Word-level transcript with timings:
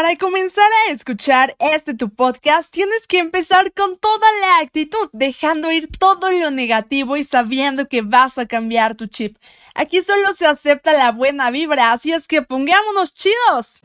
Para 0.00 0.14
comenzar 0.14 0.70
a 0.86 0.92
escuchar 0.92 1.56
este 1.58 1.92
tu 1.92 2.08
podcast, 2.08 2.72
tienes 2.72 3.08
que 3.08 3.18
empezar 3.18 3.72
con 3.72 3.98
toda 3.98 4.28
la 4.40 4.58
actitud, 4.60 5.10
dejando 5.12 5.72
ir 5.72 5.88
todo 5.98 6.30
lo 6.30 6.52
negativo 6.52 7.16
y 7.16 7.24
sabiendo 7.24 7.88
que 7.88 8.02
vas 8.02 8.38
a 8.38 8.46
cambiar 8.46 8.94
tu 8.94 9.08
chip. 9.08 9.36
Aquí 9.74 10.00
solo 10.00 10.32
se 10.34 10.46
acepta 10.46 10.92
la 10.92 11.10
buena 11.10 11.50
vibra, 11.50 11.90
así 11.90 12.12
es 12.12 12.28
que 12.28 12.42
pongámonos 12.42 13.12
chidos. 13.12 13.80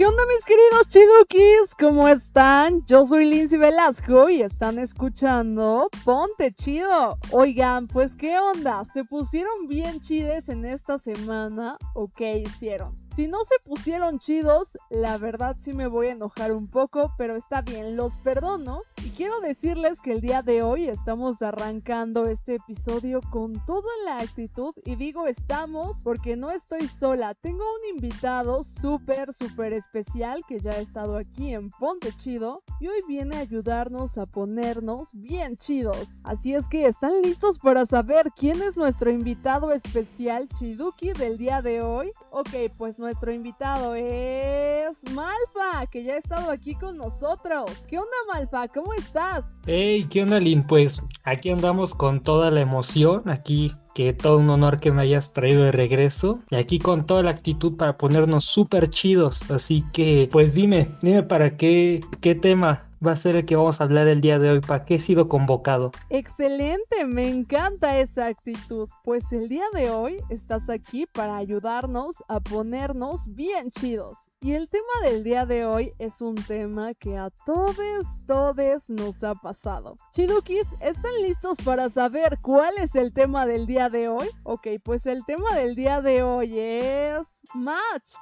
¿Qué 0.00 0.06
onda 0.06 0.22
mis 0.34 0.46
queridos 0.46 0.88
chidukis? 0.88 1.74
¿Cómo 1.78 2.08
están? 2.08 2.82
Yo 2.86 3.04
soy 3.04 3.26
Lindsay 3.26 3.58
Velasco 3.58 4.30
y 4.30 4.40
están 4.40 4.78
escuchando 4.78 5.90
Ponte 6.06 6.54
Chido. 6.54 7.18
Oigan, 7.32 7.86
pues 7.86 8.16
¿qué 8.16 8.38
onda? 8.38 8.82
¿Se 8.86 9.04
pusieron 9.04 9.66
bien 9.68 10.00
chides 10.00 10.48
en 10.48 10.64
esta 10.64 10.96
semana 10.96 11.76
o 11.92 12.08
qué 12.08 12.38
hicieron? 12.38 12.99
Si 13.14 13.26
no 13.26 13.38
se 13.44 13.56
pusieron 13.64 14.20
chidos, 14.20 14.78
la 14.88 15.18
verdad 15.18 15.56
sí 15.58 15.72
me 15.72 15.88
voy 15.88 16.06
a 16.06 16.12
enojar 16.12 16.52
un 16.52 16.68
poco, 16.68 17.12
pero 17.18 17.34
está 17.34 17.60
bien, 17.60 17.96
los 17.96 18.16
perdono. 18.18 18.82
Y 19.04 19.10
quiero 19.10 19.40
decirles 19.40 20.00
que 20.00 20.12
el 20.12 20.20
día 20.20 20.42
de 20.42 20.62
hoy 20.62 20.88
estamos 20.88 21.42
arrancando 21.42 22.26
este 22.26 22.54
episodio 22.54 23.20
con 23.30 23.64
toda 23.66 23.90
la 24.04 24.20
actitud. 24.20 24.72
Y 24.84 24.94
digo 24.94 25.26
estamos 25.26 25.96
porque 26.04 26.36
no 26.36 26.52
estoy 26.52 26.86
sola. 26.86 27.34
Tengo 27.34 27.64
un 27.64 27.96
invitado 27.96 28.62
súper, 28.62 29.34
súper 29.34 29.72
especial 29.72 30.42
que 30.46 30.60
ya 30.60 30.72
ha 30.72 30.78
estado 30.78 31.16
aquí 31.16 31.52
en 31.52 31.70
Ponte 31.70 32.12
Chido. 32.16 32.62
Y 32.78 32.86
hoy 32.86 33.02
viene 33.08 33.36
a 33.36 33.40
ayudarnos 33.40 34.18
a 34.18 34.26
ponernos 34.26 35.10
bien 35.14 35.56
chidos. 35.56 36.08
Así 36.22 36.54
es 36.54 36.68
que, 36.68 36.86
¿están 36.86 37.22
listos 37.22 37.58
para 37.58 37.86
saber 37.86 38.30
quién 38.36 38.62
es 38.62 38.76
nuestro 38.76 39.10
invitado 39.10 39.72
especial 39.72 40.48
Chiduki 40.58 41.12
del 41.12 41.38
día 41.38 41.60
de 41.60 41.82
hoy? 41.82 42.12
Ok, 42.30 42.50
pues 42.78 43.00
no 43.00 43.08
nuestro 43.10 43.32
invitado 43.32 43.96
es 43.96 45.02
Malfa, 45.12 45.84
que 45.90 46.04
ya 46.04 46.14
ha 46.14 46.18
estado 46.18 46.48
aquí 46.48 46.76
con 46.76 46.96
nosotros. 46.96 47.68
¿Qué 47.88 47.98
onda, 47.98 48.08
Malfa? 48.32 48.68
¿Cómo 48.68 48.94
estás? 48.94 49.58
Hey, 49.66 50.06
¿qué 50.08 50.22
onda, 50.22 50.38
Lin? 50.38 50.62
Pues 50.64 51.02
aquí 51.24 51.50
andamos 51.50 51.92
con 51.92 52.22
toda 52.22 52.52
la 52.52 52.60
emoción, 52.60 53.28
aquí 53.28 53.72
que 53.96 54.12
todo 54.12 54.38
un 54.38 54.48
honor 54.48 54.78
que 54.78 54.92
me 54.92 55.02
hayas 55.02 55.32
traído 55.32 55.64
de 55.64 55.72
regreso 55.72 56.38
y 56.50 56.54
aquí 56.54 56.78
con 56.78 57.04
toda 57.04 57.24
la 57.24 57.32
actitud 57.32 57.76
para 57.76 57.96
ponernos 57.96 58.44
súper 58.44 58.88
chidos. 58.90 59.50
Así 59.50 59.84
que, 59.92 60.28
pues 60.30 60.54
dime, 60.54 60.86
dime 61.02 61.24
para 61.24 61.56
qué, 61.56 61.98
qué 62.20 62.36
tema 62.36 62.89
va 63.04 63.12
a 63.12 63.16
ser 63.16 63.36
el 63.36 63.46
que 63.46 63.56
vamos 63.56 63.80
a 63.80 63.84
hablar 63.84 64.08
el 64.08 64.20
día 64.20 64.38
de 64.38 64.50
hoy. 64.50 64.60
¿Para 64.60 64.84
qué 64.84 64.96
he 64.96 64.98
sido 64.98 65.28
convocado? 65.28 65.92
Excelente, 66.10 67.04
me 67.06 67.28
encanta 67.28 67.98
esa 67.98 68.26
actitud. 68.26 68.88
Pues 69.04 69.32
el 69.32 69.48
día 69.48 69.64
de 69.74 69.90
hoy 69.90 70.18
estás 70.28 70.70
aquí 70.70 71.06
para 71.06 71.36
ayudarnos 71.36 72.22
a 72.28 72.40
ponernos 72.40 73.34
bien 73.34 73.70
chidos. 73.70 74.28
Y 74.40 74.52
el 74.52 74.68
tema 74.68 75.08
del 75.10 75.24
día 75.24 75.46
de 75.46 75.66
hoy 75.66 75.92
es 75.98 76.20
un 76.20 76.34
tema 76.34 76.94
que 76.94 77.16
a 77.16 77.30
todos, 77.44 78.22
todos 78.26 78.88
nos 78.90 79.22
ha 79.24 79.34
pasado. 79.34 79.96
Chidukis, 80.12 80.74
¿están 80.80 81.12
listos 81.22 81.58
para 81.64 81.90
saber 81.90 82.38
cuál 82.40 82.74
es 82.78 82.94
el 82.94 83.12
tema 83.12 83.46
del 83.46 83.66
día 83.66 83.88
de 83.88 84.08
hoy? 84.08 84.28
Ok, 84.44 84.68
pues 84.82 85.06
el 85.06 85.24
tema 85.26 85.54
del 85.54 85.74
día 85.74 86.00
de 86.00 86.22
hoy 86.22 86.58
es 86.58 87.42
match. 87.54 88.14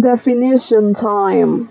Definition 0.00 0.94
time. 0.94 1.70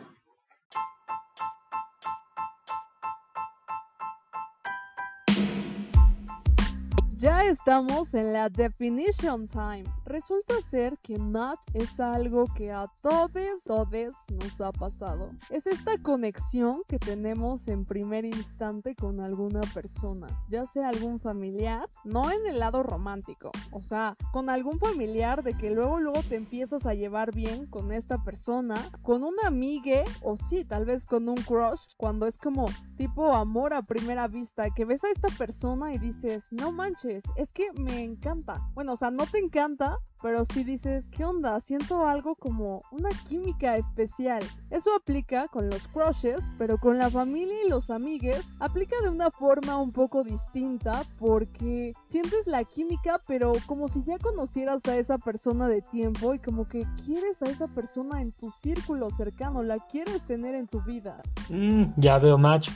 Estamos 7.65 8.13
en 8.13 8.31
la 8.31 8.47
definition 8.47 9.47
time. 9.47 9.85
Resulta 10.05 10.61
ser 10.61 10.99
que 10.99 11.17
match 11.17 11.59
es 11.73 11.99
algo 11.99 12.45
que 12.55 12.71
a 12.71 12.85
todos, 13.01 13.63
todos 13.63 14.13
nos 14.29 14.61
ha 14.61 14.71
pasado. 14.71 15.31
Es 15.49 15.65
esta 15.65 15.97
conexión 15.97 16.83
que 16.87 16.99
tenemos 16.99 17.67
en 17.67 17.83
primer 17.83 18.23
instante 18.23 18.93
con 18.93 19.19
alguna 19.19 19.61
persona, 19.73 20.27
ya 20.47 20.67
sea 20.67 20.89
algún 20.89 21.19
familiar, 21.19 21.89
no 22.03 22.29
en 22.29 22.45
el 22.45 22.59
lado 22.59 22.83
romántico, 22.83 23.49
o 23.71 23.81
sea, 23.81 24.15
con 24.31 24.51
algún 24.51 24.77
familiar 24.77 25.41
de 25.41 25.55
que 25.55 25.71
luego 25.71 25.99
luego 25.99 26.21
te 26.21 26.35
empiezas 26.35 26.85
a 26.85 26.93
llevar 26.93 27.33
bien 27.33 27.65
con 27.65 27.91
esta 27.91 28.23
persona, 28.23 28.75
con 29.01 29.23
una 29.23 29.47
amiga 29.47 30.03
o 30.21 30.37
sí, 30.37 30.65
tal 30.65 30.85
vez 30.85 31.07
con 31.07 31.27
un 31.27 31.37
crush, 31.37 31.95
cuando 31.97 32.27
es 32.27 32.37
como 32.37 32.67
tipo 32.95 33.33
amor 33.33 33.73
a 33.73 33.81
primera 33.81 34.27
vista, 34.27 34.69
que 34.69 34.85
ves 34.85 35.03
a 35.03 35.09
esta 35.09 35.29
persona 35.29 35.95
y 35.95 35.97
dices, 35.97 36.45
no 36.51 36.71
manches, 36.71 37.23
es 37.35 37.54
que 37.55 37.71
me 37.79 38.03
encanta. 38.03 38.57
Bueno, 38.73 38.93
o 38.93 38.97
sea, 38.97 39.09
no 39.09 39.25
te 39.25 39.39
encanta, 39.39 39.97
pero 40.21 40.43
si 40.43 40.63
dices, 40.63 41.09
¿qué 41.15 41.23
onda? 41.23 41.59
Siento 41.61 42.05
algo 42.05 42.35
como 42.35 42.81
una 42.91 43.09
química 43.27 43.77
especial. 43.77 44.43
Eso 44.69 44.93
aplica 44.93 45.47
con 45.47 45.69
los 45.69 45.87
crushes, 45.87 46.51
pero 46.57 46.77
con 46.77 46.97
la 46.97 47.09
familia 47.09 47.55
y 47.65 47.69
los 47.69 47.89
amigues 47.89 48.45
aplica 48.59 48.97
de 49.01 49.09
una 49.09 49.31
forma 49.31 49.77
un 49.77 49.93
poco 49.93 50.23
distinta 50.23 51.03
porque 51.17 51.93
sientes 52.07 52.45
la 52.45 52.65
química, 52.65 53.21
pero 53.25 53.53
como 53.65 53.87
si 53.87 54.03
ya 54.03 54.17
conocieras 54.19 54.85
a 54.87 54.97
esa 54.97 55.17
persona 55.17 55.69
de 55.69 55.81
tiempo 55.81 56.33
y 56.33 56.39
como 56.39 56.65
que 56.65 56.85
quieres 57.05 57.41
a 57.41 57.45
esa 57.45 57.67
persona 57.69 58.21
en 58.21 58.33
tu 58.33 58.51
círculo 58.51 59.09
cercano, 59.11 59.63
la 59.63 59.79
quieres 59.87 60.25
tener 60.25 60.55
en 60.55 60.67
tu 60.67 60.81
vida. 60.81 61.21
Mm, 61.49 61.85
ya 61.95 62.17
veo 62.17 62.37
match. 62.37 62.69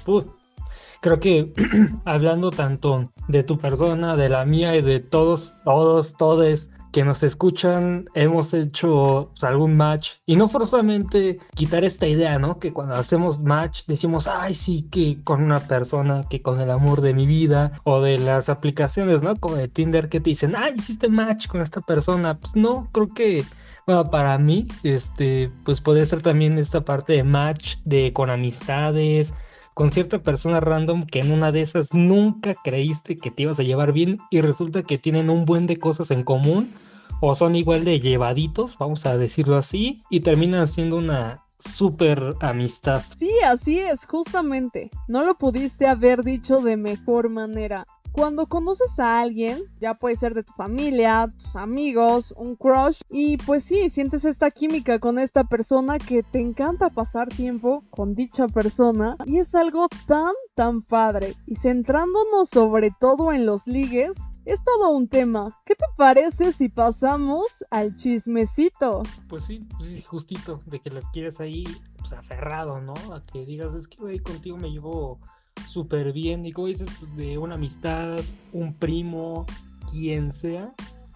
Creo 1.02 1.20
que 1.20 1.54
hablando 2.06 2.52
tanto 2.52 3.12
de 3.28 3.44
tu 3.44 3.58
persona, 3.58 4.16
de 4.16 4.30
la 4.30 4.46
mía 4.46 4.76
y 4.76 4.82
de 4.82 5.00
todos, 5.00 5.54
todos, 5.64 6.16
todes 6.18 6.70
que 6.92 7.04
nos 7.04 7.22
escuchan, 7.22 8.06
hemos 8.16 8.54
hecho 8.54 9.30
pues, 9.32 9.44
algún 9.44 9.78
match 9.78 10.14
y 10.26 10.36
no 10.36 10.48
forzosamente 10.48 11.38
quitar 11.56 11.84
esta 11.84 12.08
idea, 12.08 12.40
¿no? 12.40 12.60
Que 12.60 12.74
cuando 12.74 12.96
hacemos 12.96 13.40
match 13.40 13.84
decimos, 13.86 14.28
ay, 14.28 14.56
sí, 14.56 14.88
que 14.90 15.22
con 15.24 15.44
una 15.44 15.60
persona, 15.60 16.24
que 16.30 16.42
con 16.42 16.60
el 16.60 16.72
amor 16.72 17.02
de 17.02 17.14
mi 17.14 17.28
vida 17.28 17.74
o 17.84 18.02
de 18.02 18.18
las 18.18 18.50
aplicaciones, 18.50 19.22
¿no? 19.22 19.36
Como 19.36 19.56
de 19.56 19.68
Tinder 19.68 20.10
que 20.10 20.20
te 20.20 20.32
dicen, 20.32 20.56
ay, 20.56 20.74
hiciste 20.78 21.10
match 21.10 21.48
con 21.48 21.62
esta 21.62 21.82
persona. 21.82 22.40
Pues 22.40 22.56
no, 22.56 22.90
creo 22.92 23.08
que 23.08 23.46
bueno, 23.86 24.10
para 24.12 24.38
mí, 24.38 24.68
este, 24.84 25.52
pues 25.66 25.82
puede 25.82 26.06
ser 26.06 26.22
también 26.22 26.60
esta 26.60 26.82
parte 26.82 27.14
de 27.14 27.24
match 27.24 27.78
de 27.86 28.14
con 28.14 28.30
amistades, 28.30 29.34
con 29.80 29.94
cierta 29.94 30.20
persona 30.20 30.60
random 30.60 31.06
que 31.06 31.22
en 31.22 31.32
una 31.32 31.54
de 31.54 31.62
esas 31.62 31.94
nunca 31.94 32.54
creíste 32.66 33.16
que 33.16 33.32
te 33.32 33.44
ibas 33.44 33.62
a 33.62 33.64
llevar 33.64 33.94
bien 33.94 34.20
y 34.30 34.42
resulta 34.42 34.84
que 34.84 34.98
tienen 34.98 35.30
un 35.30 35.46
buen 35.46 35.68
de 35.68 35.78
cosas 35.78 36.12
en 36.12 36.24
común 36.24 36.74
o 37.22 37.34
son 37.34 37.56
igual 37.56 37.86
de 37.86 38.02
llevaditos, 38.02 38.78
vamos 38.78 39.06
a 39.06 39.18
decirlo 39.18 39.56
así, 39.56 40.04
y 40.10 40.20
terminan 40.20 40.68
siendo 40.68 40.98
una 40.98 41.46
super 41.60 42.36
amistad. 42.42 43.02
Sí, 43.16 43.32
así 43.46 43.80
es, 43.80 44.06
justamente. 44.06 44.90
No 45.08 45.24
lo 45.24 45.36
pudiste 45.36 45.88
haber 45.88 46.26
dicho 46.26 46.60
de 46.60 46.76
mejor 46.76 47.30
manera. 47.30 47.86
Cuando 48.12 48.48
conoces 48.48 49.00
a 49.00 49.20
alguien, 49.20 49.64
ya 49.80 49.94
puede 49.94 50.16
ser 50.16 50.34
de 50.34 50.44
tu 50.44 50.54
familia, 50.54 51.30
tus 51.38 51.56
amigos, 51.56 52.34
un 52.36 52.56
crush, 52.56 53.02
y 53.10 53.38
pues 53.38 53.64
sí, 53.64 53.90
sientes 53.90 54.26
esta 54.26 54.52
química 54.52 55.00
con 55.00 55.20
esta 55.20 55.44
persona 55.44 56.00
que 56.00 56.24
te 56.24 56.40
encanta 56.40 56.90
pasar 56.90 57.30
tiempo 57.30 57.84
con 57.92 58.16
dicha 58.16 58.48
persona, 58.48 59.16
y 59.26 59.38
es 59.38 59.56
algo 59.56 59.88
tan, 60.06 60.34
tan 60.56 60.82
padre. 60.82 61.36
Y 61.46 61.56
centrándonos 61.56 62.50
sobre 62.50 62.92
todo 63.00 63.32
en 63.32 63.46
los 63.46 63.68
ligues, 63.68 64.18
es 64.46 64.64
todo 64.64 64.90
un 64.90 65.08
tema. 65.08 65.58
¿Qué 65.66 65.76
te 65.76 65.86
parece 65.96 66.52
si 66.52 66.70
pasamos 66.70 67.46
al 67.70 67.96
chismecito? 67.96 69.04
Pues 69.28 69.46
sí, 69.46 69.68
justito, 70.06 70.62
de 70.66 70.80
que 70.80 70.90
lo 70.90 71.02
quieres 71.14 71.40
ahí 71.40 71.64
pues, 71.98 72.14
aferrado, 72.14 72.82
¿no? 72.82 72.94
A 73.14 73.24
que 73.26 73.46
digas, 73.46 73.74
es 73.76 73.88
que 73.88 73.98
güey, 73.98 74.20
contigo 74.20 74.58
me 74.58 74.72
llevo 74.72 75.20
súper 75.68 76.14
bien. 76.14 76.46
Y 76.46 76.52
como 76.52 76.68
dices, 76.68 76.90
pues, 77.00 77.16
de 77.16 77.38
una 77.38 77.56
amistad, 77.56 78.20
un 78.54 78.74
primo, 78.74 79.46
quien 79.92 80.32
sea, 80.32 80.74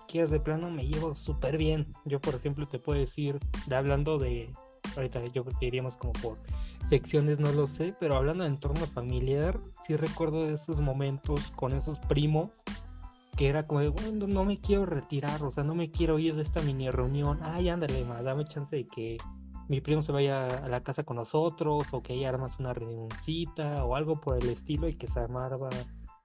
que 0.08 0.26
de 0.26 0.40
plano 0.40 0.70
me 0.70 0.88
llevo 0.88 1.16
súper 1.16 1.58
bien. 1.58 1.88
Yo, 2.06 2.20
por 2.22 2.36
ejemplo, 2.36 2.68
te 2.68 2.80
puedo 2.80 3.00
decir, 3.00 3.40
de, 3.68 3.76
hablando 3.76 4.18
de, 4.18 4.52
ahorita 4.96 5.26
yo 5.28 5.44
creo 5.44 5.60
que 5.60 5.66
iríamos 5.68 5.98
como 5.98 6.14
por 6.14 6.38
secciones, 6.84 7.40
no 7.40 7.52
lo 7.52 7.68
sé, 7.68 7.96
pero 8.00 8.16
hablando 8.16 8.44
de 8.44 8.52
entorno 8.52 8.86
familiar, 8.86 9.60
sí 9.86 9.96
recuerdo 9.96 10.50
esos 10.50 10.80
momentos 10.80 11.42
con 11.56 11.74
esos 11.74 12.00
primos 12.00 12.52
que 13.38 13.48
era 13.48 13.66
como 13.66 13.80
de, 13.80 13.90
bueno, 13.90 14.28
no 14.28 14.46
me 14.46 14.60
quiero 14.60 14.86
retirar, 14.86 15.42
o 15.44 15.50
sea, 15.50 15.64
no 15.64 15.74
me 15.74 15.90
quiero 15.90 16.20
ir 16.20 16.36
de 16.36 16.44
esta 16.44 16.62
mini 16.62 16.92
reunión. 16.92 17.40
Ay, 17.42 17.70
ándale, 17.70 18.06
dame 18.24 18.46
chance 18.46 18.76
de 18.76 18.86
que 18.86 19.18
mi 19.68 19.82
primo 19.82 20.02
se 20.02 20.12
vaya 20.12 20.48
a 20.48 20.68
la 20.68 20.84
casa 20.84 21.04
con 21.04 21.18
nosotros 21.18 21.86
o 21.92 22.02
que 22.02 22.14
ahí 22.14 22.26
armas 22.26 22.60
una 22.60 22.74
reunioncita 22.74 23.86
o 23.86 23.96
algo 23.96 24.20
por 24.20 24.38
el 24.38 24.50
estilo 24.50 24.88
y 24.88 24.96
que 24.96 25.08
se 25.08 25.20
armaba. 25.20 25.70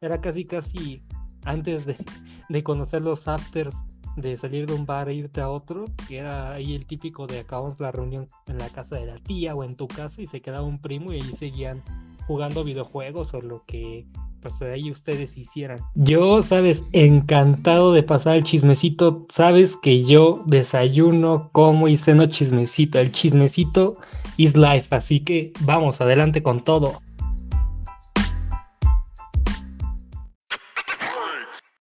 Era 0.00 0.20
casi, 0.20 0.44
casi 0.44 1.02
antes 1.44 1.86
de, 1.86 1.96
de 2.48 2.62
conocer 2.62 3.02
los 3.02 3.28
afters 3.28 3.84
de 4.16 4.36
salir 4.36 4.66
de 4.66 4.74
un 4.74 4.84
bar 4.84 5.08
e 5.08 5.14
irte 5.14 5.40
a 5.40 5.48
otro, 5.48 5.84
que 6.08 6.18
era 6.18 6.52
ahí 6.52 6.74
el 6.74 6.86
típico 6.86 7.26
de 7.26 7.40
acabamos 7.40 7.78
la 7.78 7.92
reunión 7.92 8.26
en 8.46 8.58
la 8.58 8.68
casa 8.68 8.96
de 8.96 9.06
la 9.06 9.18
tía 9.18 9.54
o 9.54 9.62
en 9.62 9.76
tu 9.76 9.86
casa 9.86 10.20
y 10.20 10.26
se 10.26 10.40
quedaba 10.40 10.66
un 10.66 10.80
primo 10.80 11.12
y 11.12 11.16
ahí 11.16 11.32
seguían 11.34 11.82
jugando 12.28 12.62
videojuegos 12.62 13.32
o 13.32 13.40
lo 13.40 13.64
que 13.64 14.06
pues 14.42 14.60
ahí 14.62 14.90
ustedes 14.90 15.36
hicieran. 15.38 15.78
Yo, 15.94 16.42
sabes, 16.42 16.84
encantado 16.92 17.92
de 17.92 18.02
pasar 18.02 18.36
el 18.36 18.44
chismecito. 18.44 19.26
Sabes 19.30 19.76
que 19.76 20.04
yo 20.04 20.42
desayuno, 20.46 21.48
como 21.52 21.88
y 21.88 21.96
ceno 21.96 22.26
chismecito. 22.26 22.98
El 23.00 23.10
chismecito 23.10 23.96
is 24.36 24.56
life, 24.56 24.94
así 24.94 25.20
que 25.24 25.52
vamos 25.60 26.00
adelante 26.00 26.42
con 26.42 26.62
todo. 26.62 27.00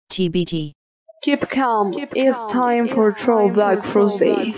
TBT. 0.08 0.74
Keep 1.22 1.48
calm. 1.48 1.92
It's 2.14 2.46
time 2.52 2.86
for 2.86 3.14
Throwback 3.14 3.82
Thursday. 3.82 4.54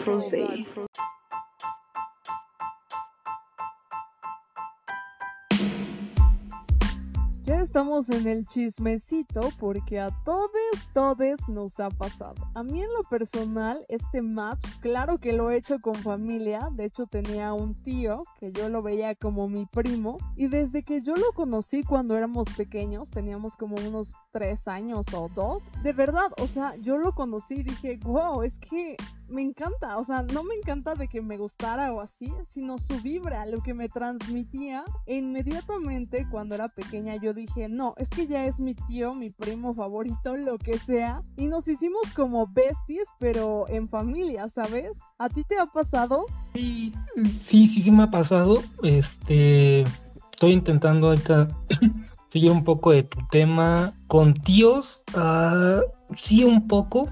Estamos 7.54 8.10
en 8.10 8.26
el 8.26 8.44
chismecito 8.46 9.50
porque 9.58 10.00
a 10.00 10.10
todos, 10.25 10.50
todes 10.93 11.48
nos 11.48 11.78
ha 11.78 11.90
pasado. 11.90 12.34
A 12.54 12.62
mí 12.62 12.82
en 12.82 12.93
lo 12.93 13.02
personal, 13.08 13.84
este 13.88 14.20
match, 14.20 14.64
claro 14.81 15.19
que 15.19 15.32
lo 15.32 15.50
he 15.50 15.56
hecho 15.56 15.78
con 15.78 15.94
familia. 15.94 16.69
De 16.72 16.84
hecho, 16.87 17.06
tenía 17.06 17.52
un 17.52 17.75
tío 17.75 18.25
que 18.40 18.50
yo 18.50 18.69
lo 18.69 18.82
veía 18.82 19.14
como 19.14 19.48
mi 19.48 19.66
primo. 19.66 20.19
Y 20.37 20.48
desde 20.48 20.82
que 20.82 21.02
yo 21.02 21.14
lo 21.14 21.32
conocí 21.34 21.84
cuando 21.84 22.16
éramos 22.16 22.48
pequeños, 22.56 23.10
teníamos 23.10 23.56
como 23.56 23.76
unos 23.76 24.12
tres 24.37 24.69
años 24.69 25.06
o 25.15 25.31
dos. 25.35 25.62
De 25.83 25.94
verdad, 25.94 26.31
o 26.37 26.47
sea, 26.47 26.77
yo 26.77 26.99
lo 26.99 27.12
conocí 27.12 27.55
y 27.55 27.62
dije, 27.62 27.99
wow, 28.03 28.43
es 28.43 28.59
que 28.59 28.99
me 29.29 29.41
encanta, 29.41 29.97
o 29.97 30.05
sea, 30.05 30.25
no 30.25 30.44
me 30.44 30.55
encanta 30.56 30.94
de 30.94 31.09
que 31.09 31.23
me 31.23 31.38
gustara 31.38 31.91
o 31.94 32.03
así, 32.03 32.31
sino 32.47 32.79
su 32.79 33.00
vibra, 33.00 33.47
lo 33.47 33.62
que 33.62 33.73
me 33.73 33.88
transmitía. 33.88 34.85
E 35.06 35.17
inmediatamente 35.17 36.27
cuando 36.31 36.55
era 36.55 36.69
pequeña 36.69 37.17
yo 37.17 37.33
dije, 37.33 37.71
no, 37.71 37.94
es 37.97 38.11
que 38.11 38.27
ya 38.27 38.44
es 38.44 38.61
mi 38.61 38.75
tío, 38.75 39.15
mi 39.15 39.31
primo 39.31 39.75
favorito, 39.75 40.37
lo 40.37 40.59
que 40.59 40.77
sea. 40.77 41.23
Y 41.39 41.47
nos 41.47 41.67
hicimos 41.67 42.03
como 42.15 42.47
besties, 42.47 43.09
pero 43.19 43.67
en 43.71 43.89
familia, 43.89 44.49
¿sabes? 44.49 44.99
¿A 45.17 45.31
ti 45.31 45.44
te 45.44 45.59
ha 45.59 45.65
pasado? 45.65 46.27
Sí, 46.53 46.93
sí, 47.39 47.67
sí, 47.69 47.82
sí 47.82 47.91
me 47.91 48.03
ha 48.03 48.11
pasado. 48.11 48.62
Este, 48.82 49.81
estoy 50.31 50.53
intentando 50.53 51.09
ahorita 51.09 51.49
un 52.44 52.65
poco 52.65 52.93
de 52.93 53.03
tu 53.03 53.19
tema 53.31 53.93
con 54.06 54.35
tíos. 54.35 55.03
Uh, 55.15 55.81
sí, 56.17 56.44
un 56.44 56.69
poco 56.69 57.09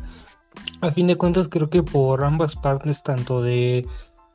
a 0.80 0.90
fin 0.90 1.06
de 1.06 1.16
cuentas 1.16 1.48
creo 1.48 1.70
que 1.70 1.82
por 1.82 2.24
ambas 2.24 2.56
partes, 2.56 3.02
tanto 3.02 3.42
de 3.42 3.86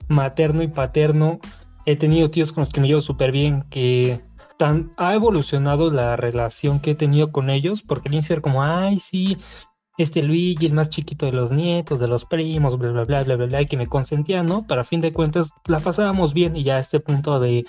materno 0.07 0.63
y 0.63 0.68
paterno, 0.68 1.39
he 1.86 1.95
tenido 1.95 2.30
tíos 2.30 2.53
con 2.53 2.63
los 2.63 2.74
que 2.74 2.81
me 2.81 2.88
llevo 2.88 3.01
súper 3.01 3.31
bien, 3.31 3.63
que 3.69 4.19
tan, 4.57 4.91
ha 4.97 5.13
evolucionado 5.13 5.91
la 5.91 6.15
relación 6.15 6.80
que 6.80 6.92
he 6.92 6.95
tenido 6.95 7.31
con 7.31 7.50
ellos, 7.50 7.81
porque 7.81 8.09
el 8.09 8.24
ser 8.24 8.42
como, 8.42 8.63
ay, 8.63 9.00
sí, 9.00 9.38
este 9.97 10.24
Luigi, 10.24 10.65
el 10.65 10.74
más 10.74 10.89
chiquito 10.89 11.25
de 11.25 11.33
los 11.33 11.51
nietos, 11.51 12.00
de 12.00 12.07
los 12.07 12.25
primos, 12.25 12.77
bla, 12.77 12.92
bla, 12.92 13.06
bla, 13.06 13.24
bla, 13.24 13.35
bla, 13.35 13.45
bla, 13.45 13.62
y 13.62 13.68
que 13.68 13.77
me 13.77 13.88
consentía, 13.88 14.44
¿no? 14.44 14.65
Pero 14.68 14.81
a 14.81 14.85
fin 14.85 15.01
de 15.01 15.13
cuentas 15.13 15.51
la 15.65 15.80
pasábamos 15.80 16.33
bien 16.33 16.56
y 16.56 16.63
ya 16.63 16.77
a 16.77 16.80
este 16.80 17.00
punto 17.00 17.39
de 17.39 17.65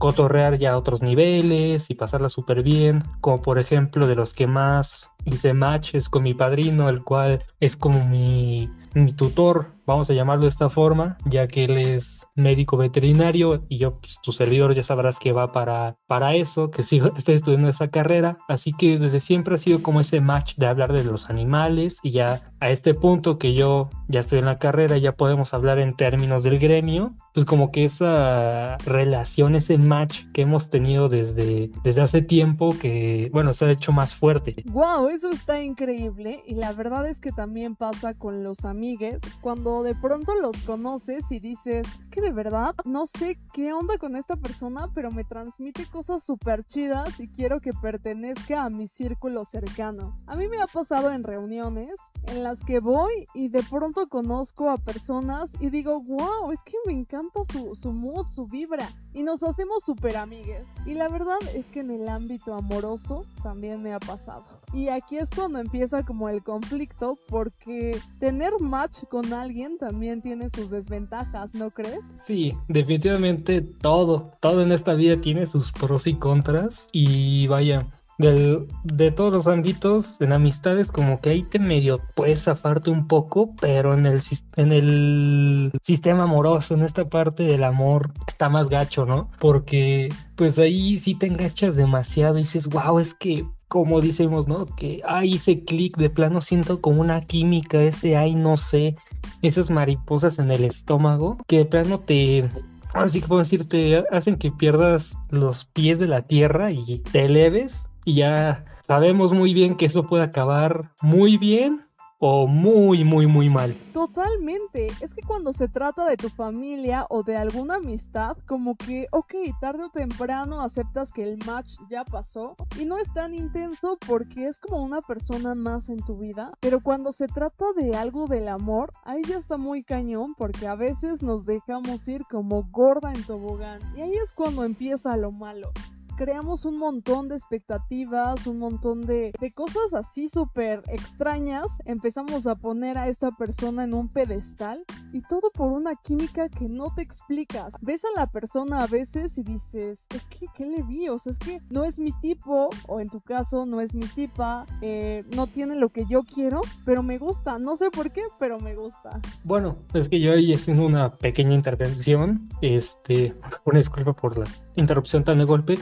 cotorrear 0.00 0.56
ya 0.56 0.72
a 0.72 0.78
otros 0.78 1.02
niveles 1.02 1.90
y 1.90 1.94
pasarla 1.94 2.30
súper 2.30 2.62
bien, 2.62 3.04
como 3.20 3.42
por 3.42 3.58
ejemplo 3.58 4.06
de 4.06 4.16
los 4.16 4.32
que 4.32 4.46
más 4.46 5.10
hice 5.26 5.52
matches 5.52 6.08
con 6.08 6.22
mi 6.22 6.32
padrino, 6.32 6.88
el 6.88 7.04
cual 7.04 7.44
es 7.60 7.76
como 7.76 8.06
mi, 8.06 8.70
mi 8.94 9.12
tutor, 9.12 9.72
vamos 9.86 10.08
a 10.10 10.14
llamarlo 10.14 10.44
de 10.44 10.50
esta 10.50 10.70
forma, 10.70 11.18
ya 11.24 11.48
que 11.48 11.64
él 11.64 11.76
es 11.76 12.26
médico 12.36 12.76
veterinario 12.76 13.64
y 13.68 13.78
yo, 13.78 13.98
pues, 14.00 14.18
tu 14.22 14.32
servidor, 14.32 14.74
ya 14.74 14.82
sabrás 14.82 15.18
que 15.18 15.32
va 15.32 15.52
para, 15.52 15.96
para 16.06 16.34
eso, 16.34 16.70
que 16.70 16.82
sigo, 16.82 17.10
estoy 17.16 17.34
estudiando 17.34 17.68
esa 17.68 17.88
carrera. 17.88 18.38
Así 18.48 18.72
que 18.72 18.98
desde 18.98 19.20
siempre 19.20 19.54
ha 19.54 19.58
sido 19.58 19.82
como 19.82 20.00
ese 20.00 20.20
match 20.20 20.54
de 20.56 20.66
hablar 20.66 20.92
de 20.92 21.04
los 21.04 21.28
animales 21.28 21.98
y 22.02 22.12
ya 22.12 22.52
a 22.60 22.70
este 22.70 22.94
punto 22.94 23.38
que 23.38 23.54
yo 23.54 23.90
ya 24.08 24.20
estoy 24.20 24.38
en 24.38 24.44
la 24.44 24.58
carrera, 24.58 24.98
ya 24.98 25.12
podemos 25.12 25.54
hablar 25.54 25.78
en 25.78 25.96
términos 25.96 26.42
del 26.42 26.58
gremio, 26.58 27.14
pues 27.32 27.46
como 27.46 27.72
que 27.72 27.84
esa 27.84 28.76
relación, 28.78 29.54
ese 29.54 29.78
match 29.78 30.24
que 30.34 30.42
hemos 30.42 30.68
tenido 30.68 31.08
desde, 31.08 31.70
desde 31.82 32.02
hace 32.02 32.22
tiempo 32.22 32.70
que, 32.78 33.30
bueno, 33.32 33.52
se 33.52 33.64
ha 33.64 33.70
hecho 33.70 33.92
más 33.92 34.14
fuerte. 34.14 34.56
¡Wow! 34.66 35.08
Eso 35.08 35.30
está 35.30 35.62
increíble 35.62 36.42
y 36.46 36.54
la 36.54 36.72
verdad 36.72 37.06
es 37.06 37.18
que 37.18 37.32
también 37.32 37.76
pasa 37.76 38.14
con 38.14 38.44
los 38.44 38.64
amigues 38.80 39.20
cuando 39.42 39.82
de 39.82 39.94
pronto 39.94 40.34
los 40.40 40.56
conoces 40.62 41.30
y 41.30 41.38
dices, 41.38 41.86
es 42.00 42.08
que 42.08 42.22
de 42.22 42.32
verdad 42.32 42.74
no 42.86 43.04
sé 43.04 43.38
qué 43.52 43.74
onda 43.74 43.98
con 43.98 44.16
esta 44.16 44.36
persona, 44.36 44.88
pero 44.94 45.10
me 45.10 45.22
transmite 45.22 45.84
cosas 45.84 46.24
súper 46.24 46.64
chidas 46.64 47.20
y 47.20 47.28
quiero 47.28 47.60
que 47.60 47.74
pertenezca 47.74 48.64
a 48.64 48.70
mi 48.70 48.86
círculo 48.86 49.44
cercano. 49.44 50.16
A 50.26 50.34
mí 50.34 50.48
me 50.48 50.62
ha 50.62 50.66
pasado 50.66 51.12
en 51.12 51.24
reuniones 51.24 52.00
en 52.28 52.42
las 52.42 52.62
que 52.62 52.80
voy 52.80 53.26
y 53.34 53.50
de 53.50 53.62
pronto 53.64 54.08
conozco 54.08 54.70
a 54.70 54.78
personas 54.78 55.50
y 55.60 55.68
digo, 55.68 56.02
wow, 56.02 56.50
es 56.50 56.62
que 56.62 56.78
me 56.86 56.94
encanta 56.94 57.40
su, 57.52 57.74
su 57.74 57.92
mood, 57.92 58.28
su 58.28 58.46
vibra 58.46 58.88
y 59.12 59.22
nos 59.22 59.42
hacemos 59.42 59.84
súper 59.84 60.16
amigues. 60.16 60.66
Y 60.86 60.94
la 60.94 61.08
verdad 61.08 61.38
es 61.54 61.66
que 61.66 61.80
en 61.80 61.90
el 61.90 62.08
ámbito 62.08 62.54
amoroso 62.54 63.26
también 63.42 63.82
me 63.82 63.92
ha 63.92 64.00
pasado. 64.00 64.44
Y 64.72 64.88
aquí 64.88 65.18
es 65.18 65.28
cuando 65.30 65.58
empieza 65.58 66.04
como 66.04 66.28
el 66.28 66.42
conflicto 66.42 67.18
porque 67.28 68.00
tener 68.20 68.52
match 68.70 69.04
con 69.10 69.32
alguien 69.32 69.76
también 69.78 70.22
tiene 70.22 70.48
sus 70.48 70.70
desventajas, 70.70 71.54
¿no 71.54 71.70
crees? 71.70 72.00
Sí, 72.16 72.56
definitivamente 72.68 73.60
todo, 73.60 74.30
todo 74.40 74.62
en 74.62 74.72
esta 74.72 74.94
vida 74.94 75.20
tiene 75.20 75.46
sus 75.46 75.72
pros 75.72 76.06
y 76.06 76.14
contras 76.14 76.88
y 76.92 77.46
vaya, 77.48 77.86
de 78.20 79.10
todos 79.10 79.32
los 79.32 79.46
ámbitos, 79.46 80.16
en 80.20 80.32
amistades, 80.32 80.92
como 80.92 81.20
que 81.20 81.30
ahí 81.30 81.42
te 81.42 81.58
medio 81.58 82.00
puedes 82.14 82.44
zafarte 82.44 82.90
un 82.90 83.08
poco, 83.08 83.54
pero 83.60 83.94
en 83.94 84.06
el, 84.06 84.20
en 84.56 84.72
el 84.72 85.72
sistema 85.80 86.24
amoroso, 86.24 86.74
en 86.74 86.82
esta 86.82 87.08
parte 87.08 87.44
del 87.44 87.64
amor, 87.64 88.12
está 88.28 88.48
más 88.48 88.68
gacho, 88.68 89.06
¿no? 89.06 89.30
Porque 89.38 90.12
pues 90.36 90.58
ahí 90.58 90.98
sí 90.98 91.14
te 91.14 91.26
engachas 91.26 91.76
demasiado 91.76 92.36
y 92.36 92.42
dices, 92.42 92.66
wow, 92.68 92.98
es 92.98 93.14
que 93.14 93.46
como 93.70 94.00
decimos, 94.00 94.48
¿no? 94.48 94.66
Que 94.66 95.00
hay 95.06 95.34
ese 95.34 95.60
clic 95.60 95.96
de 95.96 96.10
plano 96.10 96.40
siento 96.40 96.80
como 96.80 97.00
una 97.00 97.20
química, 97.20 97.80
ese 97.80 98.16
ay 98.16 98.34
no 98.34 98.56
sé, 98.56 98.96
esas 99.42 99.70
mariposas 99.70 100.40
en 100.40 100.50
el 100.50 100.64
estómago, 100.64 101.38
que 101.46 101.58
de 101.58 101.64
plano 101.66 102.00
te, 102.00 102.50
así 102.94 103.20
que 103.20 103.28
puedo 103.28 103.38
decirte, 103.38 104.04
hacen 104.10 104.34
que 104.36 104.50
pierdas 104.50 105.16
los 105.30 105.66
pies 105.66 106.00
de 106.00 106.08
la 106.08 106.22
tierra 106.22 106.72
y 106.72 106.98
te 107.12 107.26
eleves 107.26 107.88
y 108.04 108.14
ya 108.14 108.64
sabemos 108.88 109.32
muy 109.32 109.54
bien 109.54 109.76
que 109.76 109.86
eso 109.86 110.04
puede 110.04 110.24
acabar 110.24 110.90
muy 111.00 111.36
bien 111.38 111.86
o 112.20 112.46
muy, 112.46 113.02
muy, 113.02 113.26
muy 113.26 113.48
mal. 113.48 113.74
Totalmente. 113.92 114.88
Es 115.00 115.14
que 115.14 115.22
cuando 115.22 115.52
se 115.52 115.68
trata 115.68 116.06
de 116.06 116.18
tu 116.18 116.28
familia 116.28 117.06
o 117.08 117.22
de 117.22 117.36
alguna 117.36 117.76
amistad, 117.76 118.36
como 118.46 118.76
que, 118.76 119.06
ok, 119.10 119.34
tarde 119.60 119.84
o 119.84 119.88
temprano 119.88 120.60
aceptas 120.60 121.12
que 121.12 121.22
el 121.22 121.38
match 121.46 121.76
ya 121.88 122.04
pasó 122.04 122.56
y 122.78 122.84
no 122.84 122.98
es 122.98 123.12
tan 123.14 123.34
intenso 123.34 123.98
porque 124.06 124.46
es 124.46 124.58
como 124.58 124.82
una 124.84 125.00
persona 125.00 125.54
más 125.54 125.88
en 125.88 126.02
tu 126.04 126.18
vida. 126.18 126.52
Pero 126.60 126.82
cuando 126.82 127.12
se 127.12 127.26
trata 127.26 127.64
de 127.74 127.96
algo 127.96 128.26
del 128.26 128.48
amor, 128.48 128.92
ahí 129.04 129.22
ya 129.26 129.38
está 129.38 129.56
muy 129.56 129.82
cañón 129.82 130.34
porque 130.36 130.68
a 130.68 130.74
veces 130.74 131.22
nos 131.22 131.46
dejamos 131.46 132.06
ir 132.06 132.24
como 132.30 132.64
gorda 132.70 133.14
en 133.14 133.24
tobogán. 133.24 133.80
Y 133.96 134.02
ahí 134.02 134.12
es 134.22 134.32
cuando 134.32 134.64
empieza 134.64 135.16
lo 135.16 135.32
malo 135.32 135.72
creamos 136.20 136.66
un 136.66 136.78
montón 136.78 137.28
de 137.28 137.34
expectativas, 137.34 138.46
un 138.46 138.58
montón 138.58 139.06
de, 139.06 139.32
cosas 139.54 139.94
así 139.94 140.28
súper 140.28 140.82
extrañas. 140.88 141.78
Empezamos 141.86 142.46
a 142.46 142.56
poner 142.56 142.98
a 142.98 143.08
esta 143.08 143.30
persona 143.30 143.84
en 143.84 143.94
un 143.94 144.06
pedestal 144.06 144.84
y 145.14 145.22
todo 145.22 145.50
por 145.50 145.72
una 145.72 145.94
química 145.94 146.50
que 146.50 146.68
no 146.68 146.94
te 146.94 147.00
explicas. 147.00 147.72
Ves 147.80 148.04
a 148.04 148.20
la 148.20 148.26
persona 148.26 148.82
a 148.82 148.86
veces 148.86 149.38
y 149.38 149.42
dices, 149.42 150.06
es 150.14 150.26
que, 150.26 150.46
¿qué 150.54 150.66
le 150.66 150.82
vi? 150.82 151.08
O 151.08 151.18
sea, 151.18 151.30
es 151.32 151.38
que 151.38 151.62
no 151.70 151.84
es 151.84 151.98
mi 151.98 152.12
tipo, 152.20 152.68
o 152.86 153.00
en 153.00 153.08
tu 153.08 153.22
caso, 153.22 153.64
no 153.64 153.80
es 153.80 153.94
mi 153.94 154.04
tipa, 154.04 154.66
eh, 154.82 155.24
no 155.34 155.46
tiene 155.46 155.74
lo 155.74 155.88
que 155.88 156.04
yo 156.04 156.22
quiero, 156.22 156.60
pero 156.84 157.02
me 157.02 157.16
gusta. 157.16 157.58
No 157.58 157.76
sé 157.76 157.90
por 157.90 158.12
qué, 158.12 158.24
pero 158.38 158.60
me 158.60 158.74
gusta. 158.74 159.18
Bueno, 159.44 159.74
es 159.94 160.10
que 160.10 160.20
yo 160.20 160.34
ahí 160.34 160.52
haciendo 160.52 160.84
una 160.84 161.14
pequeña 161.16 161.54
intervención, 161.54 162.46
este, 162.60 163.32
una 163.64 163.78
disculpa 163.78 164.12
por 164.12 164.36
la 164.36 164.44
interrupción 164.76 165.24
tan 165.24 165.38
de 165.38 165.44
golpe. 165.44 165.78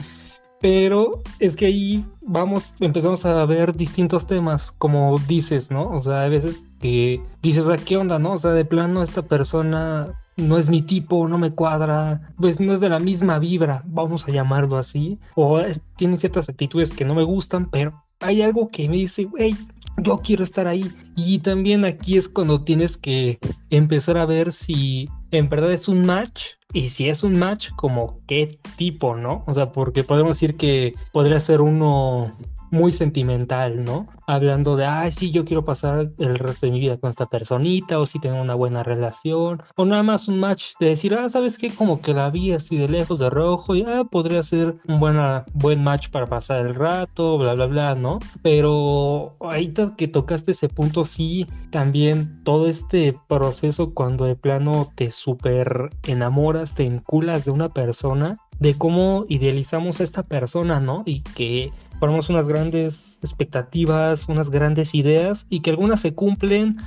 Pero 0.61 1.21
es 1.39 1.55
que 1.55 1.67
ahí 1.67 2.05
vamos, 2.21 2.73
empezamos 2.79 3.25
a 3.25 3.45
ver 3.45 3.75
distintos 3.75 4.27
temas, 4.27 4.71
como 4.77 5.17
dices, 5.27 5.71
¿no? 5.71 5.89
O 5.89 6.01
sea, 6.01 6.21
hay 6.21 6.29
veces 6.29 6.59
que 6.81 7.21
dices, 7.41 7.67
¿a 7.67 7.77
qué 7.77 7.97
onda, 7.97 8.19
no? 8.19 8.33
O 8.33 8.37
sea, 8.37 8.51
de 8.51 8.65
plano 8.65 9.01
esta 9.01 9.21
persona 9.21 10.19
no 10.35 10.57
es 10.57 10.69
mi 10.69 10.81
tipo, 10.81 11.27
no 11.27 11.37
me 11.37 11.51
cuadra, 11.51 12.19
pues 12.37 12.59
no 12.59 12.73
es 12.73 12.79
de 12.79 12.89
la 12.89 12.99
misma 12.99 13.39
vibra, 13.39 13.83
vamos 13.85 14.27
a 14.27 14.31
llamarlo 14.31 14.77
así, 14.77 15.19
o 15.35 15.59
tiene 15.97 16.17
ciertas 16.17 16.49
actitudes 16.49 16.91
que 16.91 17.05
no 17.05 17.13
me 17.13 17.23
gustan, 17.23 17.69
pero 17.69 18.03
hay 18.21 18.41
algo 18.41 18.69
que 18.69 18.87
me 18.89 18.95
dice, 18.95 19.25
güey, 19.25 19.55
yo 19.97 20.19
quiero 20.19 20.43
estar 20.43 20.67
ahí. 20.67 20.89
Y 21.15 21.39
también 21.39 21.85
aquí 21.85 22.17
es 22.17 22.29
cuando 22.29 22.63
tienes 22.63 22.97
que 22.97 23.39
empezar 23.69 24.17
a 24.17 24.25
ver 24.25 24.53
si 24.53 25.09
en 25.31 25.49
verdad 25.49 25.71
es 25.71 25.87
un 25.87 26.05
match 26.05 26.53
y 26.71 26.89
si 26.89 27.09
es 27.09 27.23
un 27.23 27.39
match, 27.39 27.71
como 27.75 28.19
qué 28.27 28.59
tipo, 28.77 29.15
¿no? 29.15 29.43
O 29.47 29.53
sea, 29.53 29.71
porque 29.71 30.03
podemos 30.03 30.35
decir 30.35 30.55
que 30.55 30.93
podría 31.11 31.39
ser 31.39 31.61
uno 31.61 32.35
muy 32.71 32.91
sentimental, 32.91 33.83
¿no? 33.83 34.07
Hablando 34.27 34.75
de, 34.75 34.85
ay, 34.85 35.11
sí, 35.11 35.31
yo 35.31 35.45
quiero 35.45 35.65
pasar 35.65 36.11
el 36.17 36.35
resto 36.35 36.65
de 36.65 36.71
mi 36.71 36.79
vida 36.79 36.97
con 36.97 37.09
esta 37.09 37.27
personita, 37.27 37.99
o 37.99 38.05
si 38.05 38.19
tengo 38.19 38.39
una 38.39 38.55
buena 38.55 38.83
relación, 38.83 39.63
o 39.75 39.85
nada 39.85 40.03
más 40.03 40.27
un 40.27 40.39
match 40.39 40.73
de 40.79 40.89
decir, 40.89 41.13
ah, 41.13 41.29
¿sabes 41.29 41.57
qué? 41.57 41.69
Como 41.69 42.01
que 42.01 42.13
la 42.13 42.29
vi 42.29 42.51
así 42.53 42.77
de 42.77 42.87
lejos, 42.87 43.19
de 43.19 43.29
rojo, 43.29 43.75
y 43.75 43.83
ah, 43.83 44.03
podría 44.09 44.43
ser 44.43 44.77
un 44.87 44.99
buena, 44.99 45.45
buen 45.53 45.83
match 45.83 46.09
para 46.09 46.27
pasar 46.27 46.65
el 46.65 46.75
rato, 46.75 47.37
bla, 47.37 47.53
bla, 47.53 47.65
bla, 47.65 47.95
¿no? 47.95 48.19
Pero 48.41 49.35
ahorita 49.39 49.95
que 49.95 50.07
tocaste 50.07 50.51
ese 50.51 50.69
punto, 50.69 51.05
sí, 51.05 51.47
también 51.71 52.43
todo 52.43 52.67
este 52.67 53.15
proceso 53.27 53.93
cuando 53.93 54.25
de 54.25 54.35
plano 54.35 54.87
te 54.95 55.11
super 55.11 55.89
enamoras, 56.07 56.75
te 56.75 56.85
enculas 56.85 57.45
de 57.45 57.51
una 57.51 57.69
persona, 57.69 58.37
de 58.59 58.77
cómo 58.77 59.25
idealizamos 59.29 59.99
a 59.99 60.03
esta 60.03 60.23
persona, 60.23 60.79
¿no? 60.79 61.03
Y 61.05 61.21
que 61.21 61.71
ponemos 61.99 62.29
unas 62.29 62.47
grandes 62.47 63.19
expectativas, 63.21 64.27
unas 64.27 64.49
grandes 64.49 64.95
ideas 64.95 65.45
y 65.49 65.61
que 65.61 65.71
algunas 65.71 65.99
se 65.99 66.13
cumplen, 66.13 66.77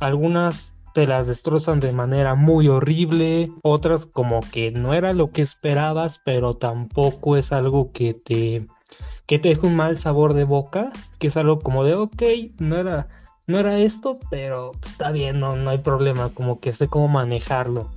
algunas 0.00 0.74
te 0.94 1.06
las 1.06 1.26
destrozan 1.26 1.80
de 1.80 1.92
manera 1.92 2.34
muy 2.34 2.68
horrible, 2.68 3.50
otras 3.62 4.06
como 4.06 4.40
que 4.40 4.70
no 4.70 4.94
era 4.94 5.12
lo 5.12 5.30
que 5.30 5.42
esperabas, 5.42 6.20
pero 6.24 6.54
tampoco 6.54 7.36
es 7.36 7.52
algo 7.52 7.92
que 7.92 8.14
te 8.14 8.66
que 9.26 9.38
te 9.38 9.50
deje 9.50 9.66
un 9.66 9.76
mal 9.76 9.98
sabor 9.98 10.34
de 10.34 10.44
boca, 10.44 10.90
que 11.18 11.28
es 11.28 11.36
algo 11.36 11.60
como 11.60 11.84
de 11.84 11.94
ok, 11.94 12.22
no 12.58 12.76
era 12.76 13.08
no 13.46 13.58
era 13.58 13.78
esto, 13.78 14.18
pero 14.30 14.72
está 14.84 15.10
bien, 15.10 15.38
no, 15.38 15.56
no 15.56 15.70
hay 15.70 15.78
problema, 15.78 16.30
como 16.30 16.60
que 16.60 16.72
sé 16.72 16.88
cómo 16.88 17.08
manejarlo. 17.08 17.90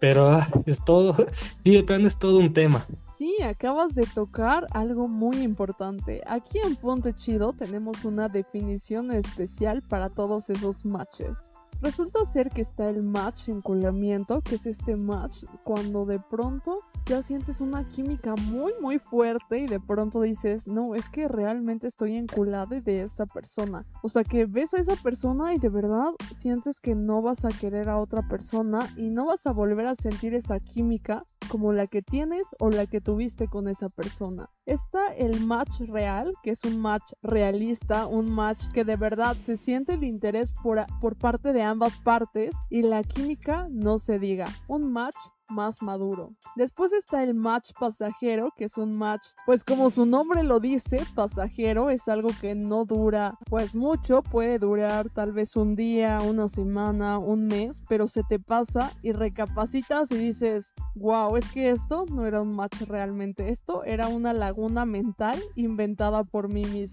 Pero 0.00 0.28
ah, 0.30 0.46
es 0.66 0.84
todo, 0.84 1.16
y 1.64 1.76
de 1.76 1.82
plano 1.82 2.06
es 2.06 2.18
todo 2.18 2.38
un 2.38 2.52
tema. 2.52 2.84
Sí, 3.16 3.34
acabas 3.42 3.94
de 3.94 4.04
tocar 4.04 4.66
algo 4.72 5.08
muy 5.08 5.38
importante. 5.38 6.20
Aquí 6.26 6.58
en 6.58 6.76
Punto 6.76 7.12
Chido 7.12 7.54
tenemos 7.54 8.04
una 8.04 8.28
definición 8.28 9.10
especial 9.10 9.80
para 9.80 10.10
todos 10.10 10.50
esos 10.50 10.84
matches. 10.84 11.50
Resulta 11.82 12.24
ser 12.24 12.50
que 12.50 12.62
está 12.62 12.88
el 12.88 13.02
match 13.02 13.48
enculamiento, 13.48 14.40
que 14.40 14.54
es 14.54 14.66
este 14.66 14.96
match 14.96 15.44
cuando 15.62 16.06
de 16.06 16.18
pronto 16.18 16.80
ya 17.04 17.22
sientes 17.22 17.60
una 17.60 17.86
química 17.88 18.34
muy 18.34 18.72
muy 18.80 18.98
fuerte 18.98 19.58
y 19.58 19.66
de 19.66 19.78
pronto 19.78 20.22
dices, 20.22 20.66
no, 20.66 20.94
es 20.94 21.08
que 21.08 21.28
realmente 21.28 21.86
estoy 21.86 22.16
enculada 22.16 22.80
de 22.80 23.02
esta 23.02 23.26
persona. 23.26 23.86
O 24.02 24.08
sea 24.08 24.24
que 24.24 24.46
ves 24.46 24.74
a 24.74 24.78
esa 24.78 24.96
persona 24.96 25.54
y 25.54 25.58
de 25.58 25.68
verdad 25.68 26.12
sientes 26.34 26.80
que 26.80 26.94
no 26.94 27.20
vas 27.22 27.44
a 27.44 27.50
querer 27.50 27.88
a 27.88 27.98
otra 27.98 28.26
persona 28.26 28.88
y 28.96 29.10
no 29.10 29.26
vas 29.26 29.46
a 29.46 29.52
volver 29.52 29.86
a 29.86 29.94
sentir 29.94 30.34
esa 30.34 30.58
química 30.58 31.24
como 31.48 31.72
la 31.72 31.86
que 31.86 32.02
tienes 32.02 32.48
o 32.58 32.70
la 32.70 32.86
que 32.86 33.00
tuviste 33.00 33.48
con 33.48 33.68
esa 33.68 33.88
persona. 33.88 34.50
Está 34.64 35.14
el 35.14 35.46
match 35.46 35.80
real, 35.82 36.32
que 36.42 36.50
es 36.50 36.64
un 36.64 36.80
match 36.80 37.12
realista, 37.22 38.06
un 38.06 38.30
match 38.30 38.66
que 38.72 38.84
de 38.84 38.96
verdad 38.96 39.36
se 39.40 39.56
siente 39.56 39.94
el 39.94 40.02
interés 40.02 40.52
por, 40.62 40.84
por 41.00 41.16
parte 41.16 41.52
de 41.52 41.62
ambas 41.66 41.96
partes 41.98 42.54
y 42.70 42.82
la 42.82 43.02
química 43.02 43.68
no 43.70 43.98
se 43.98 44.18
diga. 44.18 44.46
Un 44.68 44.92
match 44.92 45.16
más 45.48 45.82
maduro. 45.82 46.34
Después 46.56 46.92
está 46.92 47.22
el 47.22 47.34
match 47.34 47.70
pasajero, 47.78 48.50
que 48.56 48.64
es 48.64 48.76
un 48.76 48.96
match, 48.96 49.28
pues 49.44 49.64
como 49.64 49.90
su 49.90 50.06
nombre 50.06 50.42
lo 50.42 50.60
dice, 50.60 51.02
pasajero 51.14 51.90
es 51.90 52.08
algo 52.08 52.30
que 52.40 52.54
no 52.54 52.84
dura 52.84 53.38
pues 53.48 53.74
mucho, 53.74 54.22
puede 54.22 54.58
durar 54.58 55.10
tal 55.10 55.32
vez 55.32 55.56
un 55.56 55.76
día, 55.76 56.20
una 56.22 56.48
semana, 56.48 57.18
un 57.18 57.46
mes, 57.46 57.82
pero 57.88 58.08
se 58.08 58.22
te 58.24 58.38
pasa 58.38 58.92
y 59.02 59.12
recapacitas 59.12 60.10
y 60.10 60.18
dices, 60.18 60.74
wow, 60.94 61.36
es 61.36 61.50
que 61.50 61.70
esto 61.70 62.06
no 62.10 62.26
era 62.26 62.42
un 62.42 62.54
match 62.56 62.82
realmente, 62.82 63.50
esto 63.50 63.84
era 63.84 64.08
una 64.08 64.32
laguna 64.32 64.84
mental 64.84 65.40
inventada 65.54 66.24
por 66.24 66.48
mí 66.48 66.64
misma. 66.64 66.86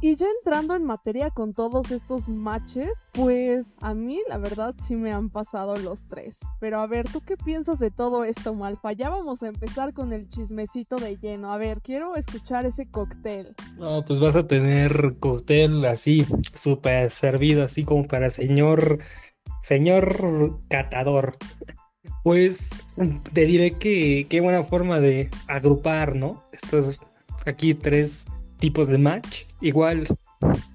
Y 0.00 0.14
ya 0.14 0.26
entrando 0.38 0.74
en 0.74 0.84
materia 0.84 1.30
con 1.30 1.52
todos 1.52 1.90
estos 1.90 2.28
matches, 2.28 2.90
pues 3.12 3.76
a 3.80 3.94
mí 3.94 4.20
la 4.28 4.38
verdad 4.38 4.74
sí 4.78 4.94
me 4.94 5.12
han 5.12 5.30
pasado 5.30 5.76
los 5.76 6.06
tres. 6.06 6.40
Pero 6.60 6.78
a 6.78 6.86
ver, 6.86 7.08
¿tú 7.10 7.20
qué 7.22 7.36
piensas 7.36 7.78
de 7.78 7.90
todo 7.96 8.24
esto, 8.24 8.54
Malfa? 8.54 8.92
Ya 8.92 9.10
vamos 9.10 9.42
a 9.42 9.48
empezar 9.48 9.92
con 9.92 10.12
el 10.12 10.28
chismecito 10.28 10.96
de 10.96 11.16
lleno. 11.16 11.52
A 11.52 11.58
ver, 11.58 11.80
quiero 11.80 12.14
escuchar 12.14 12.66
ese 12.66 12.88
cóctel. 12.88 13.54
No, 13.78 14.04
pues 14.04 14.20
vas 14.20 14.36
a 14.36 14.46
tener 14.46 15.16
cóctel 15.18 15.84
así, 15.84 16.24
súper 16.54 17.10
servido, 17.10 17.64
así 17.64 17.84
como 17.84 18.06
para 18.06 18.30
señor, 18.30 19.00
señor 19.62 20.60
catador. 20.68 21.36
Pues 22.22 22.70
te 23.32 23.46
diré 23.46 23.72
que 23.72 24.26
qué 24.28 24.40
buena 24.40 24.62
forma 24.62 25.00
de 25.00 25.30
agrupar, 25.48 26.14
¿no? 26.14 26.44
Estos 26.52 27.00
aquí 27.46 27.74
tres 27.74 28.26
tipos 28.58 28.88
de 28.88 28.98
match. 28.98 29.44
Igual 29.60 30.06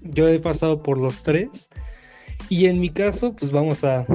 yo 0.02 0.28
he 0.28 0.40
pasado 0.40 0.82
por 0.82 0.98
los 0.98 1.24
tres. 1.24 1.70
Y 2.50 2.66
en 2.66 2.82
mi 2.82 2.90
caso, 2.90 3.34
pues 3.34 3.52
vamos 3.52 3.84
a 3.84 4.06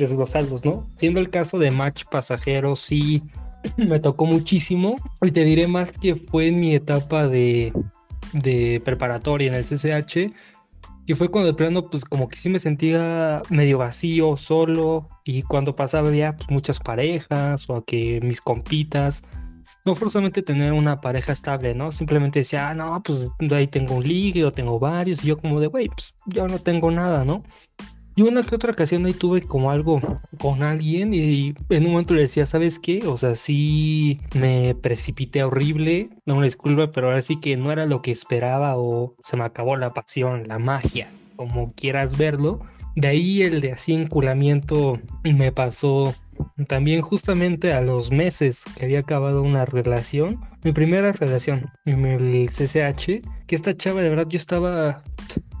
desglosarlos, 0.00 0.64
¿no? 0.64 0.88
Siendo 0.96 1.20
el 1.20 1.30
caso 1.30 1.58
de 1.58 1.70
match 1.70 2.04
pasajero, 2.10 2.76
sí 2.76 3.22
me 3.76 4.00
tocó 4.00 4.26
muchísimo. 4.26 4.96
Y 5.22 5.30
te 5.30 5.44
diré 5.44 5.66
más 5.66 5.92
que 5.92 6.16
fue 6.16 6.48
en 6.48 6.60
mi 6.60 6.74
etapa 6.74 7.28
de, 7.28 7.72
de 8.32 8.80
preparatoria 8.84 9.48
en 9.48 9.54
el 9.54 9.64
CCH. 9.64 10.32
Y 11.06 11.14
fue 11.14 11.28
cuando 11.28 11.48
de 11.48 11.54
plano, 11.54 11.82
pues 11.82 12.04
como 12.04 12.28
que 12.28 12.36
sí 12.36 12.48
me 12.48 12.58
sentía 12.58 13.42
medio 13.50 13.78
vacío, 13.78 14.36
solo. 14.36 15.08
Y 15.24 15.42
cuando 15.42 15.74
pasaba 15.74 16.10
ya 16.14 16.36
pues, 16.36 16.50
muchas 16.50 16.78
parejas 16.78 17.68
o 17.68 17.76
a 17.76 17.84
que 17.84 18.20
mis 18.22 18.40
compitas 18.40 19.22
no 19.84 19.94
forzosamente 19.94 20.42
tener 20.42 20.72
una 20.72 21.00
pareja 21.00 21.32
estable, 21.32 21.74
¿no? 21.74 21.92
Simplemente 21.92 22.40
decía, 22.40 22.70
ah, 22.70 22.74
no, 22.74 23.02
pues 23.02 23.28
ahí 23.50 23.66
tengo 23.66 23.94
un 23.94 24.06
ligue 24.06 24.44
o 24.44 24.52
tengo 24.52 24.78
varios, 24.78 25.24
y 25.24 25.28
yo 25.28 25.38
como 25.38 25.60
de, 25.60 25.68
güey, 25.68 25.88
pues 25.88 26.14
yo 26.26 26.46
no 26.46 26.58
tengo 26.58 26.90
nada, 26.90 27.24
¿no? 27.24 27.42
Y 28.16 28.22
una 28.22 28.42
que 28.42 28.54
otra 28.54 28.72
ocasión 28.72 29.06
ahí 29.06 29.12
tuve 29.12 29.42
como 29.42 29.70
algo 29.70 30.00
con 30.38 30.62
alguien 30.62 31.14
y 31.14 31.54
en 31.68 31.86
un 31.86 31.92
momento 31.92 32.14
le 32.14 32.22
decía, 32.22 32.44
¿sabes 32.44 32.78
qué? 32.78 33.06
O 33.06 33.16
sea, 33.16 33.34
sí 33.34 34.20
me 34.34 34.74
precipité 34.74 35.44
horrible, 35.44 36.10
no 36.26 36.36
me 36.36 36.44
disculpa, 36.44 36.90
pero 36.90 37.08
ahora 37.08 37.22
sí 37.22 37.40
que 37.40 37.56
no 37.56 37.72
era 37.72 37.86
lo 37.86 38.02
que 38.02 38.10
esperaba 38.10 38.76
o 38.76 39.14
se 39.22 39.36
me 39.36 39.44
acabó 39.44 39.76
la 39.76 39.94
pasión, 39.94 40.42
la 40.46 40.58
magia, 40.58 41.08
como 41.36 41.72
quieras 41.72 42.18
verlo. 42.18 42.60
De 42.96 43.08
ahí 43.08 43.42
el 43.42 43.60
de 43.60 43.72
así 43.72 43.94
enculamiento 43.94 44.98
me 45.22 45.52
pasó 45.52 46.14
también 46.68 47.02
justamente 47.02 47.72
a 47.72 47.80
los 47.80 48.10
meses 48.10 48.62
que 48.76 48.84
había 48.84 49.00
acabado 49.00 49.42
una 49.42 49.64
relación, 49.64 50.40
mi 50.64 50.72
primera 50.72 51.12
relación 51.12 51.70
en 51.84 52.04
el 52.04 52.48
CCH, 52.48 53.22
que 53.46 53.54
esta 53.54 53.76
chava 53.76 54.02
de 54.02 54.10
verdad 54.10 54.26
yo 54.28 54.36
estaba 54.36 55.02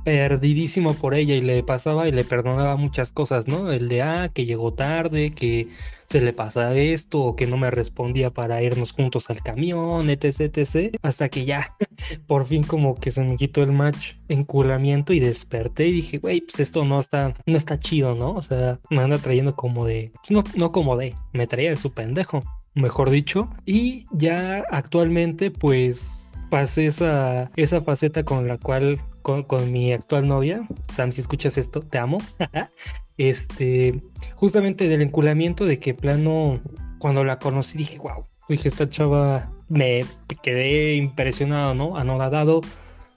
perdidísimo 0.04 0.94
por 0.94 1.14
ella 1.14 1.34
y 1.34 1.40
le 1.40 1.62
pasaba 1.62 2.08
y 2.08 2.12
le 2.12 2.24
perdonaba 2.24 2.76
muchas 2.76 3.12
cosas, 3.12 3.48
¿no? 3.48 3.70
El 3.72 3.88
de, 3.88 4.02
ah, 4.02 4.30
que 4.32 4.46
llegó 4.46 4.72
tarde, 4.72 5.30
que 5.30 5.68
se 6.06 6.20
le 6.20 6.32
pasa 6.32 6.74
esto, 6.74 7.20
o 7.20 7.36
que 7.36 7.46
no 7.46 7.56
me 7.56 7.70
respondía 7.70 8.30
para 8.30 8.62
irnos 8.62 8.92
juntos 8.92 9.30
al 9.30 9.42
camión, 9.42 10.10
etc, 10.10 10.40
etc. 10.40 10.96
Hasta 11.02 11.28
que 11.28 11.44
ya, 11.44 11.76
por 12.26 12.46
fin 12.46 12.62
como 12.64 12.96
que 12.96 13.10
se 13.10 13.22
me 13.22 13.36
quitó 13.36 13.62
el 13.62 13.72
match 13.72 14.14
enculamiento 14.28 15.12
y 15.12 15.20
desperté 15.20 15.88
y 15.88 15.92
dije, 15.92 16.18
güey, 16.18 16.40
pues 16.40 16.60
esto 16.60 16.84
no 16.84 17.00
está, 17.00 17.34
no 17.46 17.56
está 17.56 17.78
chido, 17.78 18.14
¿no? 18.14 18.32
O 18.32 18.42
sea, 18.42 18.80
me 18.90 19.02
anda 19.02 19.18
trayendo 19.18 19.54
como 19.54 19.84
de, 19.86 20.12
no, 20.28 20.42
no 20.56 20.72
como 20.72 20.96
de, 20.96 21.14
me 21.32 21.46
traía 21.46 21.70
de 21.70 21.76
su 21.76 21.92
pendejo, 21.92 22.42
mejor 22.74 23.10
dicho. 23.10 23.48
Y 23.64 24.06
ya 24.12 24.64
actualmente, 24.70 25.50
pues 25.50 26.29
pasé 26.50 26.86
esa, 26.86 27.50
esa 27.56 27.80
faceta 27.80 28.24
con 28.24 28.48
la 28.48 28.58
cual 28.58 29.00
con, 29.22 29.72
mi 29.72 29.92
actual 29.92 30.26
novia, 30.26 30.66
Sam, 30.92 31.12
si 31.12 31.20
escuchas 31.20 31.56
esto, 31.56 31.80
te 31.80 31.98
amo. 31.98 32.18
este, 33.16 34.00
justamente 34.34 34.88
del 34.88 35.02
enculamiento 35.02 35.64
de 35.64 35.78
que 35.78 35.94
plano, 35.94 36.60
cuando 36.98 37.24
la 37.24 37.38
conocí 37.38 37.78
dije, 37.78 37.98
wow, 37.98 38.24
dije, 38.48 38.68
esta 38.68 38.88
chava, 38.88 39.52
me 39.68 40.04
quedé 40.42 40.96
impresionado, 40.96 41.74
¿no? 41.74 41.96
Anodado 41.96 42.60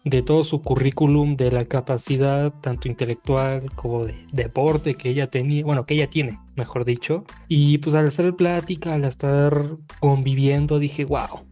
de 0.03 0.21
todo 0.21 0.43
su 0.43 0.61
currículum, 0.61 1.37
de 1.37 1.49
la 1.49 1.65
capacidad 1.65 2.53
tanto 2.61 2.89
intelectual 2.89 3.71
como 3.75 4.05
de 4.05 4.15
deporte 4.33 4.95
que 4.95 5.09
ella 5.09 5.27
tenía, 5.27 5.63
bueno, 5.63 5.85
que 5.85 5.93
ella 5.93 6.09
tiene, 6.09 6.39
mejor 6.55 6.85
dicho. 6.85 7.23
Y 7.47 7.77
pues 7.79 7.95
al 7.95 8.07
hacer 8.07 8.35
plática, 8.35 8.93
al 8.93 9.05
estar 9.05 9.69
conviviendo, 9.99 10.77
dije, 10.77 11.05
wow, 11.05 11.45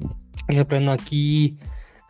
de 0.49 0.65
plano 0.65 0.91
aquí 0.91 1.57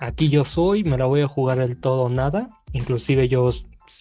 aquí 0.01 0.29
yo 0.29 0.43
soy, 0.43 0.83
me 0.83 0.97
la 0.97 1.05
voy 1.05 1.21
a 1.21 1.27
jugar 1.27 1.59
el 1.59 1.77
todo 1.77 2.09
nada. 2.09 2.49
Inclusive 2.73 3.29
yo, 3.29 3.49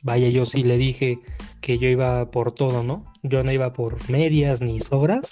vaya, 0.02 0.28
yo 0.28 0.44
sí 0.46 0.64
le 0.64 0.78
dije 0.78 1.20
que 1.60 1.78
yo 1.78 1.88
iba 1.88 2.30
por 2.30 2.52
todo, 2.52 2.82
¿no? 2.82 3.04
Yo 3.22 3.44
no 3.44 3.52
iba 3.52 3.72
por 3.72 4.10
medias 4.10 4.60
ni 4.60 4.80
sobras. 4.80 5.28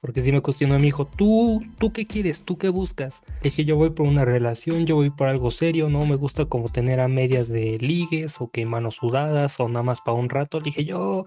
porque 0.00 0.22
si 0.22 0.30
me 0.30 0.40
cuestionó 0.40 0.78
mi 0.78 0.88
hijo, 0.88 1.06
¿tú, 1.06 1.60
¿tú 1.78 1.92
qué 1.92 2.06
quieres? 2.06 2.44
¿Tú 2.44 2.56
qué 2.56 2.68
buscas? 2.68 3.22
Le 3.42 3.50
dije, 3.50 3.64
yo 3.64 3.76
voy 3.76 3.90
por 3.90 4.06
una 4.06 4.24
relación, 4.24 4.86
yo 4.86 4.94
voy 4.96 5.10
por 5.10 5.28
algo 5.28 5.50
serio, 5.50 5.88
no 5.88 6.04
me 6.06 6.14
gusta 6.14 6.44
como 6.46 6.68
tener 6.68 7.00
a 7.00 7.08
medias 7.08 7.48
de 7.48 7.78
ligues 7.78 8.40
o 8.40 8.50
que 8.50 8.64
manos 8.64 8.96
sudadas 8.96 9.58
o 9.60 9.68
nada 9.68 9.82
más 9.82 10.00
para 10.00 10.16
un 10.16 10.28
rato. 10.28 10.58
Le 10.58 10.66
dije, 10.66 10.84
yo, 10.84 11.26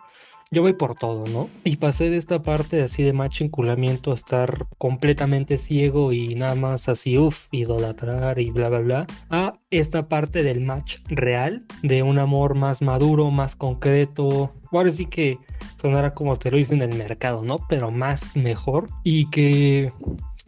yo 0.53 0.62
voy 0.62 0.74
por 0.74 0.96
todo, 0.96 1.25
¿no? 1.27 1.50
Y 1.63 1.77
pasé 1.77 2.10
de 2.10 2.17
esta 2.17 2.41
parte 2.41 2.81
así 2.81 3.03
de 3.03 3.13
macho 3.13 3.46
enculamiento 3.46 4.12
a 4.12 4.15
estar 4.15 4.67
completamente 4.77 5.58
ciego 5.58 6.12
y 6.12 6.36
nada 6.36 6.55
más 6.55 6.89
así, 6.89 7.17
uff, 7.17 7.48
idolatrar 7.51 8.38
y 8.38 8.51
bla, 8.51 8.67
bla, 8.67 8.79
bla, 8.79 9.08
a 9.29 9.53
esta 9.70 10.08
parte 10.08 10.43
del 10.43 10.60
match 10.60 10.98
real, 11.08 11.65
de 11.84 12.03
un 12.03 12.20
amor 12.20 12.55
más 12.55 12.81
maduro, 12.81 13.31
más 13.31 13.55
concreto. 13.55 14.51
Ahora 14.74 14.91
sí 14.91 15.05
que 15.05 15.38
sonará 15.81 16.12
como 16.12 16.36
te 16.38 16.51
lo 16.51 16.58
dicen 16.58 16.81
en 16.81 16.91
el 16.91 16.98
mercado, 16.98 17.43
¿no? 17.43 17.60
Pero 17.70 17.89
más 17.89 18.36
mejor. 18.36 18.89
Y 19.05 19.29
que 19.29 19.93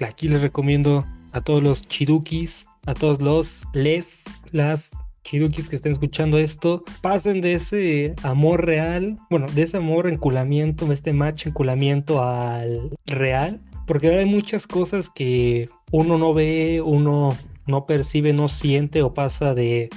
aquí 0.06 0.28
les 0.28 0.42
recomiendo 0.42 1.06
a 1.32 1.40
todos 1.40 1.64
los 1.64 1.88
chidukis, 1.88 2.68
a 2.86 2.94
todos 2.94 3.22
los 3.22 3.64
les, 3.74 4.26
las 4.52 4.92
chidukis 5.24 5.70
que 5.70 5.76
estén 5.76 5.94
escuchando 5.94 6.38
esto, 6.38 6.84
pasen 7.02 7.42
de 7.42 7.54
ese 7.54 8.14
amor 8.24 8.66
real, 8.66 9.18
bueno, 9.30 9.48
de 9.54 9.64
ese 9.64 9.78
amor 9.78 10.08
enculamiento, 10.08 10.92
este 10.92 11.14
match 11.14 11.48
enculamiento 11.48 12.24
al 12.24 12.92
real, 13.06 13.62
porque 13.88 14.10
hay 14.10 14.26
muchas 14.26 14.68
cosas 14.68 15.10
que 15.10 15.70
uno 15.92 16.18
no 16.18 16.34
ve, 16.34 16.82
uno 16.82 17.36
no 17.66 17.86
percibe, 17.86 18.34
no 18.34 18.48
siente 18.48 19.02
o 19.02 19.14
pasa 19.14 19.54
de 19.54 19.90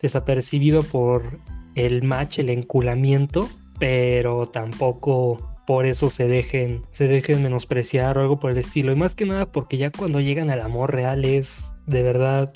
desapercibido 0.00 0.82
por 0.82 1.38
el 1.74 2.02
match, 2.02 2.40
el 2.40 2.50
enculamiento, 2.50 3.48
pero 3.78 4.48
tampoco 4.48 5.38
por 5.66 5.86
eso 5.86 6.10
se 6.10 6.26
dejen, 6.26 6.82
se 6.90 7.06
dejen 7.06 7.42
menospreciar 7.42 8.18
o 8.18 8.22
algo 8.22 8.38
por 8.38 8.50
el 8.50 8.58
estilo. 8.58 8.92
Y 8.92 8.96
más 8.96 9.14
que 9.14 9.26
nada 9.26 9.46
porque 9.46 9.78
ya 9.78 9.90
cuando 9.90 10.20
llegan 10.20 10.50
al 10.50 10.60
amor 10.60 10.92
real 10.92 11.24
es 11.24 11.72
de 11.86 12.02
verdad 12.02 12.52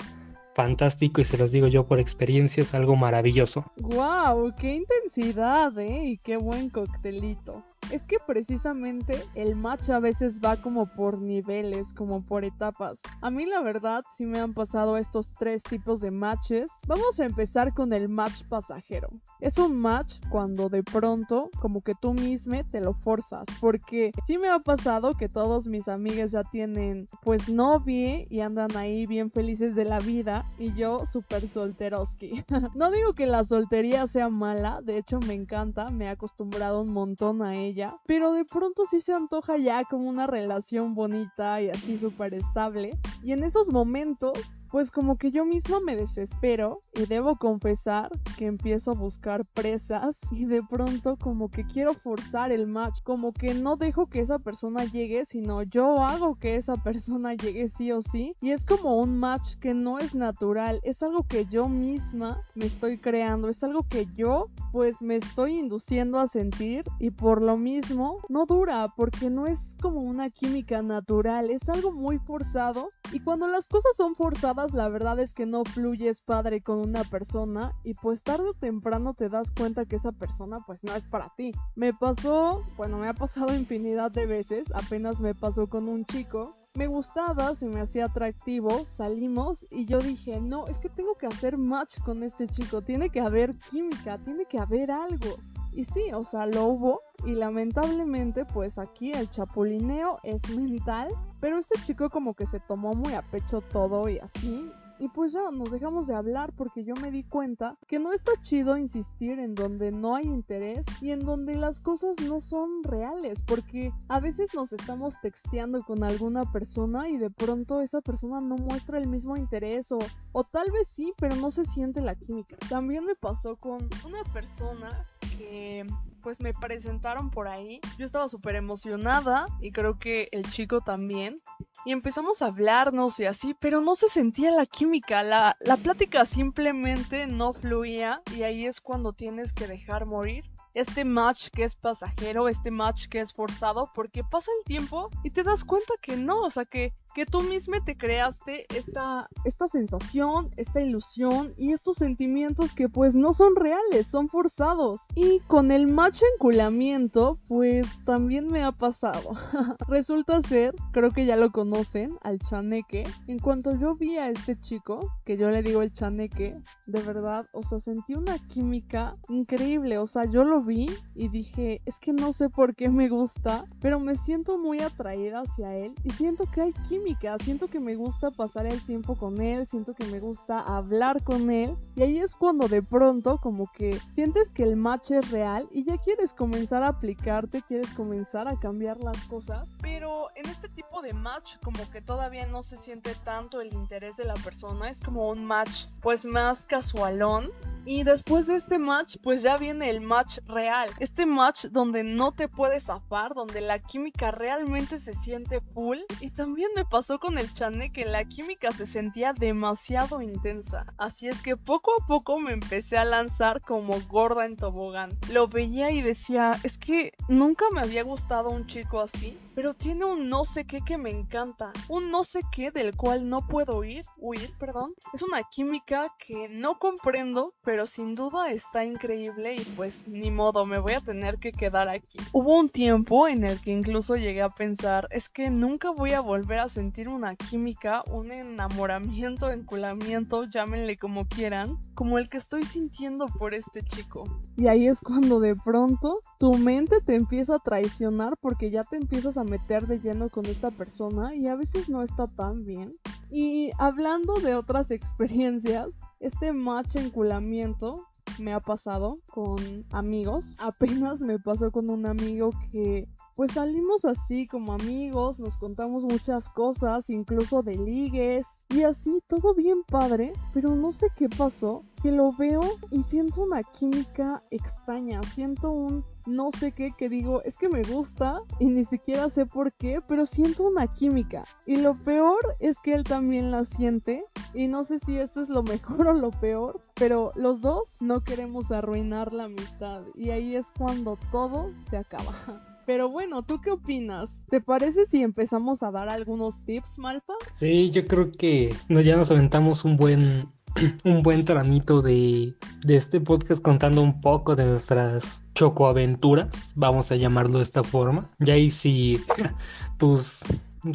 fantástico 0.57 1.21
y 1.21 1.23
se 1.23 1.37
los 1.37 1.51
digo 1.51 1.67
yo 1.67 1.83
por 1.83 1.99
experiencia, 1.99 2.63
es 2.63 2.73
algo 2.73 2.95
maravilloso. 2.95 3.71
¡Wow! 3.77 4.55
¡Qué 4.59 4.73
intensidad, 4.73 5.77
eh! 5.77 6.01
Y 6.03 6.17
qué 6.17 6.35
buen 6.35 6.71
coctelito. 6.71 7.63
Es 7.89 8.03
que 8.03 8.17
precisamente 8.19 9.23
el 9.33 9.55
match 9.55 9.89
a 9.89 9.99
veces 9.99 10.41
va 10.43 10.57
como 10.57 10.87
por 10.87 11.21
niveles, 11.21 11.93
como 11.93 12.21
por 12.21 12.43
etapas. 12.43 13.01
A 13.21 13.31
mí 13.31 13.45
la 13.45 13.61
verdad 13.61 14.03
sí 14.13 14.25
me 14.25 14.39
han 14.39 14.53
pasado 14.53 14.97
estos 14.97 15.31
tres 15.31 15.63
tipos 15.63 16.01
de 16.01 16.11
matches. 16.11 16.69
Vamos 16.85 17.19
a 17.19 17.25
empezar 17.25 17.73
con 17.73 17.93
el 17.93 18.09
match 18.09 18.43
pasajero. 18.49 19.09
Es 19.39 19.57
un 19.57 19.79
match 19.79 20.15
cuando 20.29 20.67
de 20.67 20.83
pronto 20.83 21.49
como 21.61 21.81
que 21.81 21.93
tú 21.95 22.13
mismo 22.13 22.61
te 22.69 22.81
lo 22.81 22.93
forzas. 22.93 23.47
Porque 23.61 24.11
sí 24.21 24.37
me 24.37 24.49
ha 24.49 24.59
pasado 24.59 25.13
que 25.13 25.29
todos 25.29 25.65
mis 25.65 25.87
amigas 25.87 26.31
ya 26.31 26.43
tienen 26.43 27.07
pues 27.23 27.47
novie 27.47 28.27
y 28.29 28.41
andan 28.41 28.75
ahí 28.75 29.05
bien 29.05 29.31
felices 29.31 29.75
de 29.75 29.85
la 29.85 29.99
vida 29.99 30.45
y 30.59 30.73
yo 30.73 31.05
súper 31.05 31.47
solteroski. 31.47 32.43
no 32.75 32.91
digo 32.91 33.13
que 33.13 33.27
la 33.27 33.45
soltería 33.45 34.07
sea 34.07 34.27
mala, 34.27 34.81
de 34.81 34.97
hecho 34.97 35.19
me 35.21 35.33
encanta, 35.33 35.89
me 35.89 36.05
he 36.05 36.09
acostumbrado 36.09 36.81
un 36.81 36.89
montón 36.89 37.41
a 37.41 37.55
ella 37.55 37.76
pero 38.05 38.33
de 38.33 38.45
pronto 38.45 38.85
sí 38.85 39.01
se 39.01 39.13
antoja 39.13 39.57
ya 39.57 39.83
como 39.83 40.09
una 40.09 40.27
relación 40.27 40.95
bonita 40.95 41.61
y 41.61 41.69
así 41.69 41.97
súper 41.97 42.33
estable. 42.33 42.97
Y 43.23 43.31
en 43.31 43.43
esos 43.43 43.69
momentos 43.69 44.33
pues 44.71 44.91
como 44.91 45.17
que 45.17 45.31
yo 45.31 45.45
misma 45.45 45.79
me 45.79 45.95
desespero 45.95 46.79
y 46.93 47.05
debo 47.05 47.37
confesar 47.37 48.09
que 48.37 48.45
empiezo 48.45 48.91
a 48.91 48.95
buscar 48.95 49.45
presas 49.53 50.19
y 50.31 50.45
de 50.45 50.61
pronto 50.63 51.17
como 51.17 51.49
que 51.49 51.65
quiero 51.65 51.93
forzar 51.93 52.51
el 52.51 52.67
match, 52.67 53.01
como 53.03 53.33
que 53.33 53.53
no 53.53 53.75
dejo 53.75 54.07
que 54.07 54.19
esa 54.19 54.39
persona 54.39 54.83
llegue, 54.85 55.25
sino 55.25 55.63
yo 55.63 56.03
hago 56.03 56.35
que 56.35 56.55
esa 56.55 56.75
persona 56.77 57.33
llegue 57.33 57.67
sí 57.69 57.91
o 57.91 58.01
sí. 58.01 58.35
Y 58.41 58.51
es 58.51 58.65
como 58.65 58.97
un 58.97 59.17
match 59.17 59.55
que 59.55 59.73
no 59.73 59.99
es 59.99 60.15
natural, 60.15 60.79
es 60.83 61.03
algo 61.03 61.23
que 61.23 61.45
yo 61.45 61.67
misma 61.67 62.41
me 62.55 62.65
estoy 62.65 62.97
creando, 62.97 63.49
es 63.49 63.63
algo 63.63 63.83
que 63.83 64.07
yo 64.15 64.47
pues 64.71 65.01
me 65.01 65.15
estoy 65.15 65.57
induciendo 65.57 66.19
a 66.19 66.27
sentir 66.27 66.83
y 66.99 67.11
por 67.11 67.41
lo 67.41 67.57
mismo 67.57 68.19
no 68.29 68.45
dura 68.45 68.87
porque 68.95 69.29
no 69.29 69.47
es 69.47 69.75
como 69.81 70.01
una 70.01 70.29
química 70.29 70.81
natural, 70.81 71.49
es 71.49 71.69
algo 71.69 71.91
muy 71.91 72.19
forzado 72.19 72.89
y 73.11 73.19
cuando 73.19 73.47
las 73.47 73.67
cosas 73.67 73.95
son 73.95 74.15
forzadas 74.15 74.73
la 74.73 74.89
verdad 74.89 75.19
es 75.19 75.33
que 75.33 75.45
no 75.45 75.63
fluyes 75.63 76.21
padre 76.21 76.61
con 76.61 76.79
una 76.79 77.03
persona 77.03 77.73
y 77.83 77.93
pues 77.93 78.21
tarde 78.23 78.49
o 78.49 78.53
temprano 78.53 79.13
te 79.13 79.29
das 79.29 79.51
cuenta 79.51 79.85
que 79.85 79.95
esa 79.95 80.11
persona 80.11 80.59
pues 80.65 80.83
no 80.83 80.95
es 80.95 81.05
para 81.05 81.33
ti. 81.35 81.53
Me 81.75 81.93
pasó, 81.93 82.63
bueno, 82.75 82.97
me 82.97 83.07
ha 83.07 83.13
pasado 83.13 83.55
infinidad 83.55 84.11
de 84.11 84.25
veces, 84.25 84.67
apenas 84.73 85.21
me 85.21 85.35
pasó 85.35 85.67
con 85.67 85.87
un 85.87 86.05
chico 86.05 86.55
me 86.77 86.85
gustaba, 86.85 87.55
se 87.55 87.65
me 87.65 87.81
hacía 87.81 88.05
atractivo, 88.05 88.85
salimos 88.85 89.65
y 89.71 89.85
yo 89.85 89.97
dije, 89.99 90.39
no, 90.39 90.67
es 90.67 90.79
que 90.79 90.89
tengo 90.89 91.15
que 91.15 91.25
hacer 91.25 91.57
match 91.57 91.97
con 92.05 92.21
este 92.21 92.47
chico, 92.47 92.83
tiene 92.83 93.09
que 93.09 93.19
haber 93.19 93.57
química, 93.71 94.19
tiene 94.19 94.45
que 94.45 94.59
haber 94.59 94.91
algo. 94.91 95.37
Y 95.77 95.83
sí, 95.83 96.11
o 96.11 96.25
sea, 96.25 96.47
lo 96.47 96.65
hubo 96.65 97.01
y 97.23 97.35
lamentablemente 97.35 98.45
pues 98.45 98.79
aquí 98.79 99.11
el 99.11 99.29
chapulineo 99.29 100.17
es 100.23 100.49
mental, 100.49 101.11
pero 101.39 101.59
este 101.59 101.79
chico 101.83 102.09
como 102.09 102.33
que 102.33 102.47
se 102.47 102.59
tomó 102.59 102.95
muy 102.95 103.13
a 103.13 103.21
pecho 103.21 103.61
todo 103.61 104.09
y 104.09 104.17
así 104.17 104.71
y 104.99 105.09
pues 105.09 105.31
ya 105.31 105.51
nos 105.51 105.71
dejamos 105.71 106.07
de 106.07 106.15
hablar 106.15 106.53
porque 106.53 106.83
yo 106.83 106.95
me 106.95 107.11
di 107.11 107.23
cuenta 107.23 107.77
que 107.87 107.99
no 107.99 108.13
está 108.13 108.31
chido 108.41 108.77
insistir 108.77 109.39
en 109.39 109.53
donde 109.53 109.91
no 109.91 110.15
hay 110.15 110.25
interés 110.25 110.85
y 111.01 111.11
en 111.11 111.25
donde 111.25 111.55
las 111.55 111.79
cosas 111.79 112.17
no 112.21 112.41
son 112.41 112.83
reales. 112.83 113.41
Porque 113.41 113.91
a 114.07 114.19
veces 114.19 114.53
nos 114.53 114.73
estamos 114.73 115.15
texteando 115.21 115.83
con 115.83 116.03
alguna 116.03 116.51
persona 116.51 117.09
y 117.09 117.17
de 117.17 117.29
pronto 117.29 117.81
esa 117.81 118.01
persona 118.01 118.41
no 118.41 118.55
muestra 118.55 118.97
el 118.97 119.07
mismo 119.07 119.37
interés 119.37 119.91
o, 119.91 119.99
o 120.31 120.43
tal 120.43 120.71
vez 120.71 120.87
sí, 120.87 121.13
pero 121.17 121.35
no 121.35 121.51
se 121.51 121.65
siente 121.65 122.01
la 122.01 122.15
química. 122.15 122.55
También 122.69 123.05
me 123.05 123.15
pasó 123.15 123.55
con 123.55 123.87
una 124.05 124.23
persona 124.33 125.05
que 125.37 125.85
pues 126.21 126.41
me 126.41 126.53
presentaron 126.53 127.29
por 127.29 127.47
ahí. 127.47 127.79
Yo 127.97 128.05
estaba 128.05 128.27
súper 128.27 128.55
emocionada 128.55 129.47
y 129.61 129.71
creo 129.71 129.97
que 129.97 130.27
el 130.31 130.49
chico 130.49 130.81
también. 130.81 131.41
Y 131.85 131.91
empezamos 131.91 132.41
a 132.41 132.47
hablarnos 132.47 133.19
y 133.19 133.25
así, 133.25 133.53
pero 133.53 133.79
no 133.79 133.95
se 133.95 134.09
sentía 134.09 134.51
la 134.51 134.65
química, 134.65 135.23
la, 135.23 135.55
la 135.61 135.77
plática 135.77 136.25
simplemente 136.25 137.27
no 137.27 137.53
fluía 137.53 138.21
y 138.35 138.43
ahí 138.43 138.65
es 138.65 138.81
cuando 138.81 139.13
tienes 139.13 139.53
que 139.53 139.67
dejar 139.67 140.05
morir 140.05 140.43
este 140.79 141.05
match 141.05 141.47
que 141.49 141.63
es 141.63 141.75
pasajero, 141.75 142.47
este 142.47 142.69
match 142.69 143.07
que 143.07 143.19
es 143.19 143.33
forzado, 143.33 143.89
porque 143.95 144.23
pasa 144.23 144.51
el 144.59 144.63
tiempo 144.65 145.09
y 145.23 145.31
te 145.31 145.41
das 145.41 145.63
cuenta 145.63 145.93
que 146.01 146.15
no, 146.17 146.41
o 146.41 146.51
sea, 146.51 146.65
que 146.65 146.93
que 147.17 147.25
tú 147.25 147.41
mismo 147.41 147.73
te 147.83 147.97
creaste 147.97 148.67
esta, 148.75 149.27
esta 149.43 149.67
sensación, 149.67 150.51
esta 150.55 150.81
ilusión 150.81 151.51
y 151.57 151.73
estos 151.73 151.97
sentimientos 151.97 152.75
que 152.75 152.89
pues 152.89 153.15
no 153.15 153.33
son 153.33 153.55
reales, 153.55 154.05
son 154.05 154.29
forzados. 154.29 155.01
Y 155.15 155.39
con 155.47 155.71
el 155.71 155.87
macho 155.87 156.25
enculamiento 156.35 157.39
pues 157.47 157.87
también 158.05 158.45
me 158.45 158.61
ha 158.61 158.71
pasado. 158.71 159.31
Resulta 159.87 160.43
ser, 160.43 160.75
creo 160.91 161.09
que 161.09 161.25
ya 161.25 161.37
lo 161.37 161.51
conocen, 161.51 162.15
al 162.21 162.37
chaneque. 162.37 163.03
En 163.25 163.39
cuanto 163.39 163.75
yo 163.75 163.95
vi 163.95 164.17
a 164.17 164.29
este 164.29 164.55
chico, 164.55 165.11
que 165.25 165.37
yo 165.37 165.49
le 165.49 165.63
digo 165.63 165.81
el 165.81 165.91
chaneque, 165.91 166.55
de 166.85 167.01
verdad, 167.01 167.47
o 167.51 167.63
sea, 167.63 167.79
sentí 167.79 168.13
una 168.13 168.37
química 168.47 169.17
increíble. 169.29 169.97
O 169.97 170.05
sea, 170.05 170.25
yo 170.25 170.45
lo 170.45 170.61
vi 170.61 170.87
y 171.15 171.29
dije, 171.29 171.81
es 171.87 171.99
que 171.99 172.13
no 172.13 172.31
sé 172.31 172.51
por 172.51 172.75
qué 172.75 172.89
me 172.89 173.09
gusta, 173.09 173.65
pero 173.81 173.99
me 173.99 174.15
siento 174.15 174.59
muy 174.59 174.81
atraída 174.81 175.41
hacia 175.41 175.75
él 175.75 175.95
y 176.03 176.11
siento 176.11 176.45
que 176.53 176.61
hay 176.61 176.73
química 176.87 177.06
siento 177.39 177.67
que 177.67 177.79
me 177.79 177.95
gusta 177.95 178.31
pasar 178.31 178.65
el 178.65 178.83
tiempo 178.83 179.15
con 179.15 179.41
él, 179.41 179.65
siento 179.65 179.93
que 179.93 180.05
me 180.05 180.19
gusta 180.19 180.59
hablar 180.59 181.23
con 181.23 181.49
él. 181.49 181.75
Y 181.95 182.03
ahí 182.03 182.19
es 182.19 182.35
cuando 182.35 182.67
de 182.67 182.81
pronto 182.81 183.37
como 183.37 183.71
que 183.71 183.99
sientes 184.11 184.51
que 184.51 184.63
el 184.63 184.75
match 184.75 185.11
es 185.11 185.31
real 185.31 185.67
y 185.71 185.83
ya 185.83 185.97
quieres 185.97 186.33
comenzar 186.33 186.83
a 186.83 186.89
aplicarte, 186.89 187.61
quieres 187.61 187.89
comenzar 187.91 188.47
a 188.47 188.59
cambiar 188.59 188.97
las 188.99 189.17
cosas, 189.25 189.69
pero 189.81 190.27
en 190.35 190.47
este 190.47 190.69
tipo 190.69 191.01
de 191.01 191.13
match 191.13 191.57
como 191.63 191.89
que 191.91 192.01
todavía 192.01 192.47
no 192.47 192.63
se 192.63 192.77
siente 192.77 193.13
tanto 193.23 193.61
el 193.61 193.73
interés 193.73 194.17
de 194.17 194.25
la 194.25 194.35
persona, 194.35 194.89
es 194.89 194.99
como 194.99 195.29
un 195.29 195.45
match 195.45 195.85
pues 196.01 196.25
más 196.25 196.63
casualón. 196.65 197.49
Y 197.89 198.03
después 198.03 198.47
de 198.47 198.55
este 198.55 198.79
match, 198.79 199.15
pues 199.23 199.43
ya 199.43 199.55
viene 199.55 199.89
el 199.89 200.01
match 200.01 200.39
real. 200.45 200.89
Este 200.99 201.25
match 201.25 201.67
donde 201.67 202.03
no 202.03 202.33
te 202.33 202.49
puedes 202.49 202.87
zafar, 202.87 203.33
donde 203.33 203.61
la 203.61 203.79
química 203.79 204.29
realmente 204.29 204.99
se 204.99 205.13
siente 205.13 205.61
full. 205.73 205.99
Y 206.19 206.31
también 206.31 206.69
me 206.75 206.83
pasó 206.97 207.19
con 207.19 207.37
el 207.37 207.53
Chane 207.53 207.91
que 207.91 208.05
la 208.05 208.25
química 208.25 208.71
se 208.71 208.87
sentía 208.87 209.31
demasiado 209.31 210.19
intensa. 210.23 210.95
Así 210.97 211.27
es 211.27 211.43
que 211.43 211.55
poco 211.55 211.91
a 211.91 212.07
poco 212.07 212.39
me 212.39 212.53
empecé 212.53 212.97
a 212.97 213.05
lanzar 213.05 213.61
como 213.61 214.01
gorda 214.09 214.45
en 214.45 214.55
tobogán. 214.55 215.11
Lo 215.31 215.47
veía 215.47 215.91
y 215.91 216.01
decía, 216.01 216.59
es 216.63 216.79
que 216.79 217.13
nunca 217.29 217.65
me 217.71 217.81
había 217.81 218.01
gustado 218.01 218.49
un 218.49 218.65
chico 218.65 218.99
así 218.99 219.37
pero 219.57 219.73
tiene 219.73 220.05
un 220.05 220.29
no 220.29 220.45
sé 220.45 220.65
qué 220.65 220.81
que 220.81 220.99
me 220.99 221.09
encanta. 221.09 221.71
Un 221.89 222.11
no 222.11 222.23
sé 222.23 222.41
qué 222.51 222.69
del 222.69 222.95
cual 222.95 223.27
no 223.27 223.47
puedo 223.47 223.79
huir, 223.79 224.05
huir, 224.17 224.51
perdón. 224.59 224.93
Es 225.15 225.23
una 225.23 225.41
química 225.49 226.13
que 226.19 226.47
no 226.47 226.77
comprendo, 226.77 227.55
pero 227.63 227.87
sin 227.87 228.13
duda 228.13 228.51
está 228.51 228.85
increíble 228.85 229.55
y 229.55 229.61
pues 229.75 230.07
ni 230.07 230.29
modo, 230.29 230.67
me 230.67 230.77
voy 230.77 230.93
a 230.93 231.01
tener 231.01 231.39
que 231.39 231.51
quedar 231.51 231.89
aquí. 231.89 232.19
Hubo 232.33 232.55
un 232.55 232.69
tiempo 232.69 233.27
en 233.27 233.43
el 233.43 233.59
que 233.59 233.71
incluso 233.71 234.15
llegué 234.15 234.43
a 234.43 234.49
pensar, 234.49 235.07
es 235.09 235.27
que 235.27 235.49
nunca 235.49 235.89
voy 235.89 236.11
a 236.11 236.21
volver 236.21 236.59
a 236.59 236.69
sentir 236.69 237.09
una 237.09 237.35
química, 237.35 238.03
un 238.11 238.31
enamoramiento, 238.31 239.49
enculamiento, 239.49 240.43
llámenle 240.43 240.99
como 240.99 241.27
quieran, 241.27 241.79
como 241.95 242.19
el 242.19 242.29
que 242.29 242.37
estoy 242.37 242.61
sintiendo 242.61 243.25
por 243.25 243.55
este 243.55 243.81
chico. 243.81 244.23
Y 244.55 244.67
ahí 244.67 244.87
es 244.87 245.01
cuando 245.01 245.39
de 245.39 245.55
pronto 245.55 246.19
tu 246.37 246.53
mente 246.53 247.01
te 247.01 247.15
empieza 247.15 247.55
a 247.55 247.59
traicionar 247.59 248.37
porque 248.39 248.69
ya 248.69 248.83
te 248.83 248.97
empiezas 248.97 249.37
a 249.37 249.43
meter 249.43 249.87
de 249.87 249.99
lleno 249.99 250.29
con 250.29 250.45
esta 250.45 250.71
persona 250.71 251.35
y 251.35 251.47
a 251.47 251.55
veces 251.55 251.89
no 251.89 252.03
está 252.03 252.27
tan 252.27 252.65
bien. 252.65 252.91
Y 253.29 253.71
hablando 253.77 254.35
de 254.35 254.55
otras 254.55 254.91
experiencias, 254.91 255.87
este 256.19 256.53
match 256.53 256.95
enculamiento 256.95 258.07
me 258.39 258.53
ha 258.53 258.59
pasado 258.59 259.19
con 259.31 259.85
amigos. 259.91 260.53
Apenas 260.59 261.21
me 261.21 261.39
pasó 261.39 261.71
con 261.71 261.89
un 261.89 262.05
amigo 262.05 262.51
que 262.71 263.07
pues 263.35 263.51
salimos 263.51 264.03
así 264.03 264.47
como 264.47 264.73
amigos, 264.73 265.39
nos 265.39 265.57
contamos 265.57 266.03
muchas 266.03 266.49
cosas, 266.49 267.11
incluso 267.11 267.61
de 267.61 267.75
ligues 267.75 268.47
y 268.69 268.81
así, 268.81 269.21
todo 269.27 269.53
bien 269.53 269.83
padre, 269.83 270.33
pero 270.53 270.75
no 270.75 270.91
sé 270.91 271.09
qué 271.15 271.29
pasó, 271.29 271.83
que 272.01 272.11
lo 272.11 272.31
veo 272.31 272.61
y 272.89 273.03
siento 273.03 273.43
una 273.43 273.61
química 273.61 274.43
extraña, 274.49 275.21
siento 275.21 275.69
un 275.69 276.03
no 276.27 276.51
sé 276.51 276.73
qué 276.73 276.91
que 276.97 277.09
digo, 277.09 277.41
es 277.43 277.57
que 277.57 277.69
me 277.69 277.83
gusta 277.83 278.41
y 278.59 278.65
ni 278.65 278.83
siquiera 278.83 279.29
sé 279.29 279.45
por 279.45 279.73
qué, 279.73 280.01
pero 280.07 280.25
siento 280.25 280.67
una 280.67 280.87
química. 280.93 281.43
Y 281.65 281.77
lo 281.77 281.95
peor 281.95 282.55
es 282.59 282.79
que 282.79 282.93
él 282.93 283.03
también 283.03 283.49
la 283.51 283.63
siente 283.63 284.23
y 284.53 284.67
no 284.67 284.83
sé 284.83 284.99
si 284.99 285.17
esto 285.17 285.41
es 285.41 285.49
lo 285.49 285.63
mejor 285.63 286.07
o 286.07 286.13
lo 286.13 286.31
peor, 286.31 286.81
pero 286.95 287.31
los 287.35 287.61
dos 287.61 288.01
no 288.01 288.23
queremos 288.23 288.71
arruinar 288.71 289.33
la 289.33 289.45
amistad 289.45 290.03
y 290.15 290.29
ahí 290.29 290.55
es 290.55 290.71
cuando 290.77 291.17
todo 291.31 291.71
se 291.89 291.97
acaba. 291.97 292.33
Pero 292.87 293.09
bueno, 293.09 293.43
¿tú 293.43 293.59
qué 293.59 293.71
opinas? 293.71 294.41
¿Te 294.49 294.61
parece 294.61 295.05
si 295.05 295.21
empezamos 295.21 295.83
a 295.83 295.91
dar 295.91 296.07
algunos 296.07 296.61
tips, 296.61 296.97
Malfa? 296.97 297.33
Sí, 297.53 297.91
yo 297.91 298.05
creo 298.05 298.31
que 298.31 298.73
ya 298.87 299.17
nos 299.17 299.29
aventamos 299.29 299.83
un 299.83 299.97
buen 299.97 300.47
un 301.03 301.23
buen 301.23 301.45
tramito 301.45 302.01
de, 302.01 302.53
de 302.83 302.95
este 302.95 303.19
podcast 303.19 303.61
contando 303.61 304.01
un 304.01 304.21
poco 304.21 304.55
de 304.55 304.65
nuestras 304.65 305.43
chocoaventuras, 305.55 306.73
vamos 306.75 307.11
a 307.11 307.15
llamarlo 307.15 307.57
de 307.57 307.63
esta 307.63 307.83
forma. 307.83 308.29
Y 308.39 308.51
ahí 308.51 308.71
si 308.71 309.19
tus, 309.97 310.37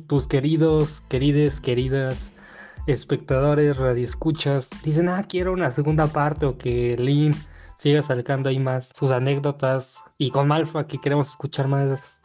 tus 0.06 0.26
queridos, 0.26 1.02
querides, 1.08 1.60
queridas 1.60 2.32
espectadores, 2.86 3.76
radioescuchas, 3.76 4.70
dicen, 4.82 5.08
ah, 5.08 5.24
quiero 5.28 5.52
una 5.52 5.70
segunda 5.70 6.06
parte 6.08 6.46
o 6.46 6.58
que 6.58 6.96
Lynn 6.96 7.34
siga 7.76 8.02
sacando 8.02 8.48
ahí 8.48 8.58
más 8.58 8.90
sus 8.94 9.10
anécdotas 9.10 9.96
y 10.18 10.30
con 10.30 10.48
Malfa 10.48 10.86
que 10.86 10.98
queremos 10.98 11.30
escuchar 11.30 11.68
más, 11.68 12.20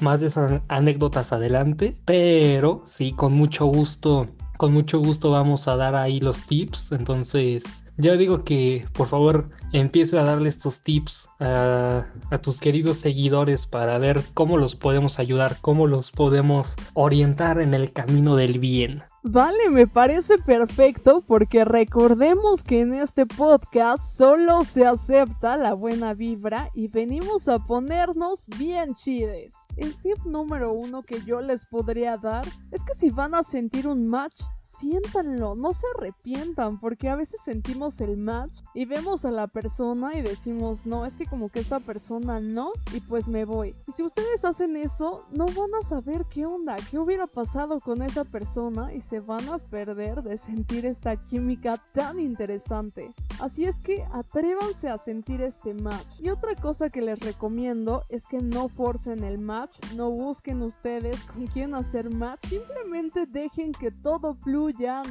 más 0.00 0.20
de 0.20 0.28
esas 0.28 0.62
anécdotas 0.68 1.32
adelante, 1.32 1.96
pero 2.04 2.82
sí, 2.86 3.12
con 3.12 3.32
mucho 3.32 3.66
gusto 3.66 4.28
con 4.60 4.74
mucho 4.74 4.98
gusto 4.98 5.30
vamos 5.30 5.68
a 5.68 5.76
dar 5.76 5.94
ahí 5.94 6.20
los 6.20 6.44
tips. 6.44 6.92
Entonces, 6.92 7.82
ya 7.96 8.14
digo 8.16 8.44
que 8.44 8.86
por 8.92 9.08
favor 9.08 9.46
empiece 9.72 10.18
a 10.18 10.22
darle 10.22 10.50
estos 10.50 10.82
tips 10.82 11.30
a, 11.38 12.04
tus 12.42 12.60
queridos 12.60 12.98
seguidores 12.98 13.66
para 13.66 13.96
ver 13.96 14.22
cómo 14.34 14.58
los 14.58 14.76
podemos 14.76 15.18
ayudar, 15.18 15.56
cómo 15.62 15.86
los 15.86 16.10
podemos 16.10 16.74
orientar 16.92 17.58
en 17.58 17.72
el 17.72 17.90
camino 17.94 18.36
del 18.36 18.58
bien. 18.58 19.02
Vale, 19.22 19.68
me 19.68 19.86
parece 19.86 20.38
perfecto 20.38 21.22
porque 21.26 21.66
recordemos 21.66 22.64
que 22.64 22.80
en 22.80 22.94
este 22.94 23.26
podcast 23.26 24.16
solo 24.16 24.64
se 24.64 24.86
acepta 24.86 25.58
la 25.58 25.74
buena 25.74 26.14
vibra 26.14 26.70
y 26.74 26.88
venimos 26.88 27.46
a 27.46 27.58
ponernos 27.58 28.48
bien 28.58 28.94
chides. 28.94 29.66
El 29.76 29.94
tip 30.00 30.24
número 30.24 30.72
uno 30.72 31.02
que 31.02 31.22
yo 31.26 31.42
les 31.42 31.66
podría 31.66 32.16
dar 32.16 32.46
es 32.70 32.82
que 32.82 32.94
si 32.94 33.10
van 33.10 33.34
a 33.34 33.42
sentir 33.42 33.86
un 33.86 34.08
match, 34.08 34.40
siéntanlo, 34.78 35.54
no 35.54 35.72
se 35.72 35.86
arrepientan, 35.96 36.78
porque 36.78 37.08
a 37.08 37.16
veces 37.16 37.40
sentimos 37.42 38.00
el 38.00 38.16
match 38.16 38.60
y 38.72 38.84
vemos 38.84 39.24
a 39.24 39.30
la 39.30 39.48
persona 39.48 40.14
y 40.14 40.22
decimos, 40.22 40.86
no, 40.86 41.04
es 41.04 41.16
que 41.16 41.26
como 41.26 41.48
que 41.48 41.60
esta 41.60 41.80
persona 41.80 42.40
no, 42.40 42.72
y 42.94 43.00
pues 43.00 43.28
me 43.28 43.44
voy. 43.44 43.74
Y 43.88 43.92
si 43.92 44.02
ustedes 44.02 44.44
hacen 44.44 44.76
eso, 44.76 45.24
no 45.30 45.46
van 45.46 45.74
a 45.78 45.82
saber 45.82 46.24
qué 46.30 46.46
onda, 46.46 46.76
qué 46.90 46.98
hubiera 46.98 47.26
pasado 47.26 47.80
con 47.80 48.02
esa 48.02 48.24
persona 48.24 48.94
y 48.94 49.00
se 49.00 49.20
van 49.20 49.48
a 49.48 49.58
perder 49.58 50.22
de 50.22 50.36
sentir 50.36 50.86
esta 50.86 51.16
química 51.16 51.82
tan 51.92 52.20
interesante. 52.20 53.12
Así 53.40 53.64
es 53.64 53.78
que 53.78 54.06
atrévanse 54.12 54.88
a 54.88 54.98
sentir 54.98 55.40
este 55.40 55.74
match. 55.74 56.20
Y 56.20 56.28
otra 56.28 56.54
cosa 56.54 56.90
que 56.90 57.00
les 57.00 57.18
recomiendo 57.20 58.04
es 58.08 58.26
que 58.26 58.40
no 58.40 58.68
forcen 58.68 59.24
el 59.24 59.38
match, 59.38 59.78
no 59.96 60.10
busquen 60.10 60.62
ustedes 60.62 61.20
con 61.24 61.46
quién 61.46 61.74
hacer 61.74 62.10
match, 62.10 62.46
simplemente 62.46 63.26
dejen 63.26 63.72
que 63.72 63.90
todo 63.90 64.34
fluya 64.34 64.59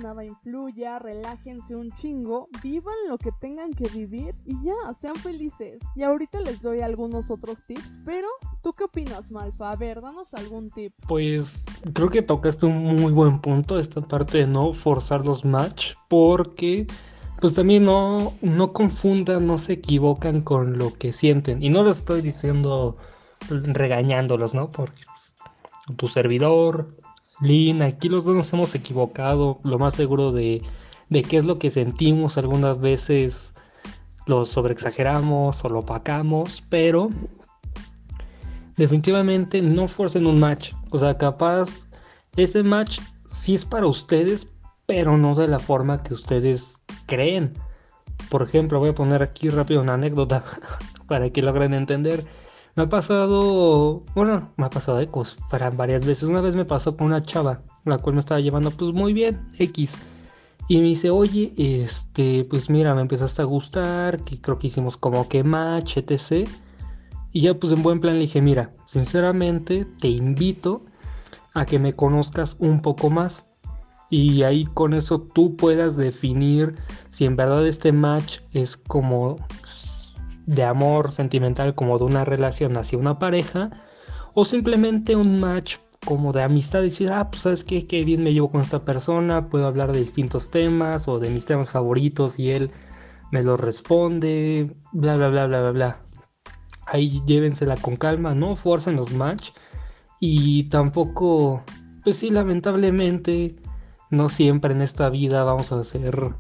nada 0.02 0.24
influya, 0.24 1.00
relájense 1.00 1.76
un 1.76 1.92
chingo, 1.92 2.48
vivan 2.62 2.94
lo 3.08 3.18
que 3.18 3.32
tengan 3.42 3.74
que 3.74 3.88
vivir 3.90 4.36
y 4.46 4.54
ya, 4.64 4.94
sean 4.94 5.16
felices. 5.16 5.82
Y 5.96 6.04
ahorita 6.04 6.40
les 6.40 6.62
doy 6.62 6.82
algunos 6.82 7.32
otros 7.32 7.66
tips, 7.66 8.00
pero 8.06 8.28
¿tú 8.62 8.74
qué 8.74 8.84
opinas, 8.84 9.32
Malfa? 9.32 9.72
A 9.72 9.76
ver, 9.76 10.02
danos 10.02 10.34
algún 10.34 10.70
tip. 10.70 10.94
Pues 11.08 11.66
creo 11.94 12.10
que 12.10 12.22
tocaste 12.22 12.68
un 12.68 12.96
muy 12.96 13.12
buen 13.12 13.40
punto, 13.40 13.80
esta 13.80 14.02
parte 14.02 14.40
de 14.40 14.48
no 14.48 14.74
forzar 14.74 15.26
los 15.26 15.44
match, 15.44 15.94
porque 16.08 16.86
pues 17.42 17.54
también 17.54 17.86
no, 17.86 18.34
no 18.42 18.74
confundan, 18.74 19.48
no 19.48 19.58
se 19.58 19.74
equivocan 19.74 20.42
con 20.42 20.78
lo 20.78 20.94
que 20.94 21.12
sienten. 21.12 21.64
Y 21.64 21.70
no 21.70 21.84
les 21.84 21.98
estoy 21.98 22.22
diciendo 22.22 22.98
regañándolos, 23.50 24.54
¿no? 24.54 24.70
Porque 24.70 25.02
pues, 25.06 25.34
tu 25.96 26.08
servidor, 26.08 26.88
Lin, 27.42 27.82
aquí 27.82 28.10
los 28.10 28.26
dos 28.26 28.36
nos 28.36 28.52
hemos 28.54 28.76
equivocado, 28.76 29.60
lo 29.64 29.80
más 29.80 29.96
seguro 29.96 30.32
de, 30.32 30.62
de 31.10 31.22
qué 31.22 31.38
es 31.38 31.46
lo 31.46 31.58
que 31.60 31.72
sentimos. 31.72 32.38
Algunas 32.38 32.80
veces 32.80 33.54
lo 34.28 34.46
sobreexageramos 34.46 35.64
o 35.64 35.70
lo 35.70 35.80
opacamos, 35.80 36.64
pero 36.70 37.10
definitivamente 38.78 39.62
no 39.62 39.88
forcen 39.88 40.28
un 40.28 40.40
match. 40.40 40.74
O 40.92 40.98
sea, 40.98 41.18
capaz 41.18 41.88
ese 42.38 42.64
match 42.64 43.00
sí 43.28 43.56
es 43.56 43.66
para 43.66 43.88
ustedes, 43.88 44.48
pero 44.86 45.18
no 45.18 45.36
de 45.36 45.48
la 45.48 45.60
forma 45.60 46.04
que 46.04 46.14
ustedes 46.14 46.82
creen. 47.06 47.54
Por 48.30 48.42
ejemplo, 48.42 48.80
voy 48.80 48.90
a 48.90 48.96
poner 48.96 49.24
aquí 49.24 49.50
rápido 49.50 49.82
una 49.82 49.96
anécdota 49.96 50.44
para 51.08 51.30
que 51.30 51.42
logren 51.42 51.74
entender. 51.74 52.26
Me 52.80 52.86
ha 52.86 52.90
pasado, 52.90 54.06
bueno, 54.16 54.54
me 54.56 54.68
ha 54.68 54.70
pasado 54.70 55.02
ecos, 55.02 55.36
para 55.50 55.70
varias 55.70 56.06
veces. 56.06 56.30
Una 56.30 56.40
vez 56.40 56.56
me 56.56 56.64
pasó 56.64 56.96
con 56.96 57.08
una 57.08 57.22
chava, 57.22 57.62
la 57.84 57.98
cual 57.98 58.16
me 58.16 58.22
estaba 58.22 58.40
llevando 58.40 58.72
pues 58.72 58.94
muy 58.94 59.12
bien, 59.12 59.52
X. 59.60 59.98
Y 60.70 60.78
me 60.78 60.84
dice, 60.84 61.10
oye, 61.10 61.54
este, 61.58 62.46
pues 62.50 62.70
mira, 62.70 62.96
me 62.96 63.02
empezaste 63.02 63.42
a 63.42 63.46
gustar, 63.46 64.24
que 64.24 64.40
creo 64.40 64.60
que 64.60 64.68
hicimos 64.68 64.96
como 64.96 65.28
que 65.28 65.44
match, 65.44 65.98
etc. 65.98 66.48
Y 67.34 67.42
ya 67.42 67.54
pues 67.54 67.74
en 67.74 67.84
buen 67.84 68.00
plan 68.00 68.14
le 68.14 68.22
dije, 68.22 68.42
mira, 68.42 68.72
sinceramente 68.86 69.86
te 70.00 70.08
invito 70.08 70.86
a 71.54 71.66
que 71.66 71.80
me 71.80 71.98
conozcas 71.98 72.56
un 72.60 72.82
poco 72.82 73.10
más. 73.10 73.46
Y 74.10 74.44
ahí 74.44 74.64
con 74.68 74.94
eso 74.94 75.20
tú 75.20 75.58
puedas 75.58 75.98
definir 75.98 76.76
si 77.10 77.26
en 77.26 77.36
verdad 77.36 77.68
este 77.68 77.92
match 77.92 78.40
es 78.54 78.78
como 78.78 79.36
de 80.50 80.64
amor 80.64 81.12
sentimental 81.12 81.76
como 81.76 82.00
de 82.00 82.06
una 82.06 82.26
relación 82.26 82.76
hacia 82.76 82.98
una 82.98 83.20
pareja 83.20 83.70
o 84.34 84.46
simplemente 84.46 85.16
un 85.16 85.40
match 85.40 85.78
como 86.04 86.34
de 86.34 86.42
amistad, 86.42 86.82
decir, 86.82 87.12
ah, 87.12 87.30
pues 87.30 87.44
sabes 87.44 87.64
qué, 87.64 87.86
qué 87.86 88.04
bien 88.04 88.24
me 88.24 88.34
llevo 88.34 88.50
con 88.50 88.62
esta 88.62 88.84
persona, 88.84 89.50
puedo 89.50 89.68
hablar 89.68 89.92
de 89.92 90.00
distintos 90.00 90.50
temas 90.50 91.08
o 91.08 91.20
de 91.20 91.30
mis 91.30 91.46
temas 91.46 91.70
favoritos 91.70 92.40
y 92.40 92.52
él 92.52 92.72
me 93.32 93.44
los 93.44 93.60
responde, 93.60 94.76
bla, 94.92 95.16
bla, 95.16 95.30
bla, 95.30 95.46
bla, 95.46 95.62
bla, 95.62 95.72
bla. 95.72 96.02
Ahí 96.88 97.22
llévensela 97.28 97.76
con 97.78 97.96
calma, 97.96 98.34
no 98.34 98.56
forcen 98.56 98.96
los 98.96 99.12
match 99.12 99.52
y 100.20 100.64
tampoco, 100.70 101.64
pues 102.04 102.18
sí, 102.18 102.32
lamentablemente, 102.32 103.56
no 104.10 104.30
siempre 104.30 104.74
en 104.74 104.82
esta 104.82 105.12
vida 105.12 105.44
vamos 105.44 105.72
a 105.72 105.84
ser 105.84 106.34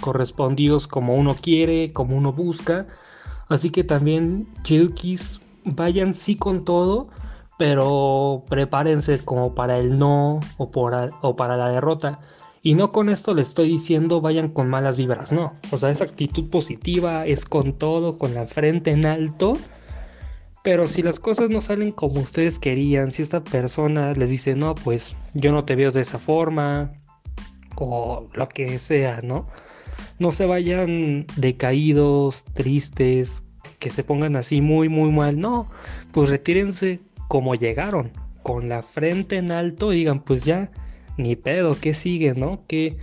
correspondidos 0.00 0.86
como 0.86 1.16
uno 1.16 1.34
quiere, 1.34 1.92
como 1.92 2.16
uno 2.16 2.32
busca 2.32 2.86
Así 3.48 3.70
que 3.70 3.84
también, 3.84 4.46
Chilkis, 4.62 5.40
vayan 5.64 6.14
sí 6.14 6.36
con 6.36 6.64
todo, 6.64 7.08
pero 7.58 8.44
prepárense 8.48 9.18
como 9.24 9.54
para 9.54 9.78
el 9.78 9.98
no 9.98 10.40
o, 10.58 10.70
o 11.22 11.36
para 11.36 11.56
la 11.56 11.70
derrota. 11.70 12.20
Y 12.62 12.74
no 12.74 12.92
con 12.92 13.08
esto 13.08 13.34
les 13.34 13.48
estoy 13.48 13.68
diciendo 13.68 14.20
vayan 14.20 14.48
con 14.48 14.68
malas 14.68 14.96
vibras, 14.96 15.32
no. 15.32 15.54
O 15.70 15.78
sea, 15.78 15.90
esa 15.90 16.04
actitud 16.04 16.50
positiva 16.50 17.24
es 17.26 17.44
con 17.44 17.72
todo, 17.72 18.18
con 18.18 18.34
la 18.34 18.46
frente 18.46 18.90
en 18.90 19.06
alto. 19.06 19.54
Pero 20.62 20.86
si 20.86 21.02
las 21.02 21.20
cosas 21.20 21.50
no 21.50 21.60
salen 21.60 21.92
como 21.92 22.20
ustedes 22.20 22.58
querían, 22.58 23.12
si 23.12 23.22
esta 23.22 23.42
persona 23.42 24.12
les 24.12 24.28
dice, 24.28 24.54
no, 24.54 24.74
pues 24.74 25.16
yo 25.34 25.52
no 25.52 25.64
te 25.64 25.76
veo 25.76 25.92
de 25.92 26.00
esa 26.00 26.18
forma, 26.18 26.92
o 27.76 28.28
lo 28.34 28.48
que 28.48 28.78
sea, 28.78 29.20
¿no? 29.22 29.46
No 30.18 30.32
se 30.32 30.46
vayan 30.46 31.26
decaídos, 31.36 32.44
tristes, 32.54 33.44
que 33.78 33.90
se 33.90 34.04
pongan 34.04 34.36
así 34.36 34.60
muy, 34.60 34.88
muy 34.88 35.10
mal, 35.10 35.38
no, 35.38 35.68
pues 36.12 36.30
retírense 36.30 37.00
como 37.28 37.54
llegaron, 37.54 38.10
con 38.42 38.68
la 38.68 38.82
frente 38.82 39.36
en 39.36 39.52
alto 39.52 39.92
y 39.92 39.96
digan, 39.96 40.20
pues 40.20 40.44
ya, 40.44 40.70
ni 41.16 41.36
pedo, 41.36 41.76
¿qué 41.80 41.94
sigue, 41.94 42.34
no? 42.34 42.64
¿Qué, 42.66 42.96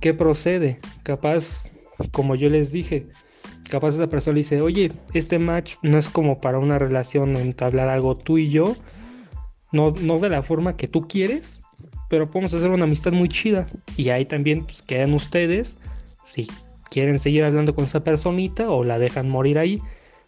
qué 0.00 0.14
procede? 0.14 0.78
Capaz, 1.02 1.70
como 2.12 2.34
yo 2.34 2.50
les 2.50 2.72
dije, 2.72 3.06
capaz 3.70 3.94
esa 3.94 4.08
persona 4.08 4.36
dice, 4.36 4.60
oye, 4.60 4.92
este 5.14 5.38
match 5.38 5.76
no 5.82 5.98
es 5.98 6.08
como 6.08 6.40
para 6.40 6.58
una 6.58 6.78
relación 6.78 7.36
entablar 7.36 7.88
algo 7.88 8.16
tú 8.16 8.38
y 8.38 8.50
yo, 8.50 8.76
no, 9.72 9.92
no 9.92 10.18
de 10.18 10.30
la 10.30 10.42
forma 10.42 10.76
que 10.76 10.88
tú 10.88 11.06
quieres, 11.06 11.60
pero 12.08 12.26
podemos 12.26 12.54
hacer 12.54 12.70
una 12.70 12.84
amistad 12.84 13.12
muy 13.12 13.28
chida. 13.28 13.68
Y 13.96 14.08
ahí 14.10 14.24
también 14.24 14.64
pues, 14.64 14.82
quedan 14.82 15.14
ustedes, 15.14 15.78
si 16.44 16.52
quieren 16.90 17.18
seguir 17.18 17.44
hablando 17.44 17.74
con 17.74 17.84
esa 17.84 18.04
personita 18.04 18.70
o 18.70 18.84
la 18.84 18.98
dejan 18.98 19.28
morir 19.28 19.58
ahí, 19.58 19.80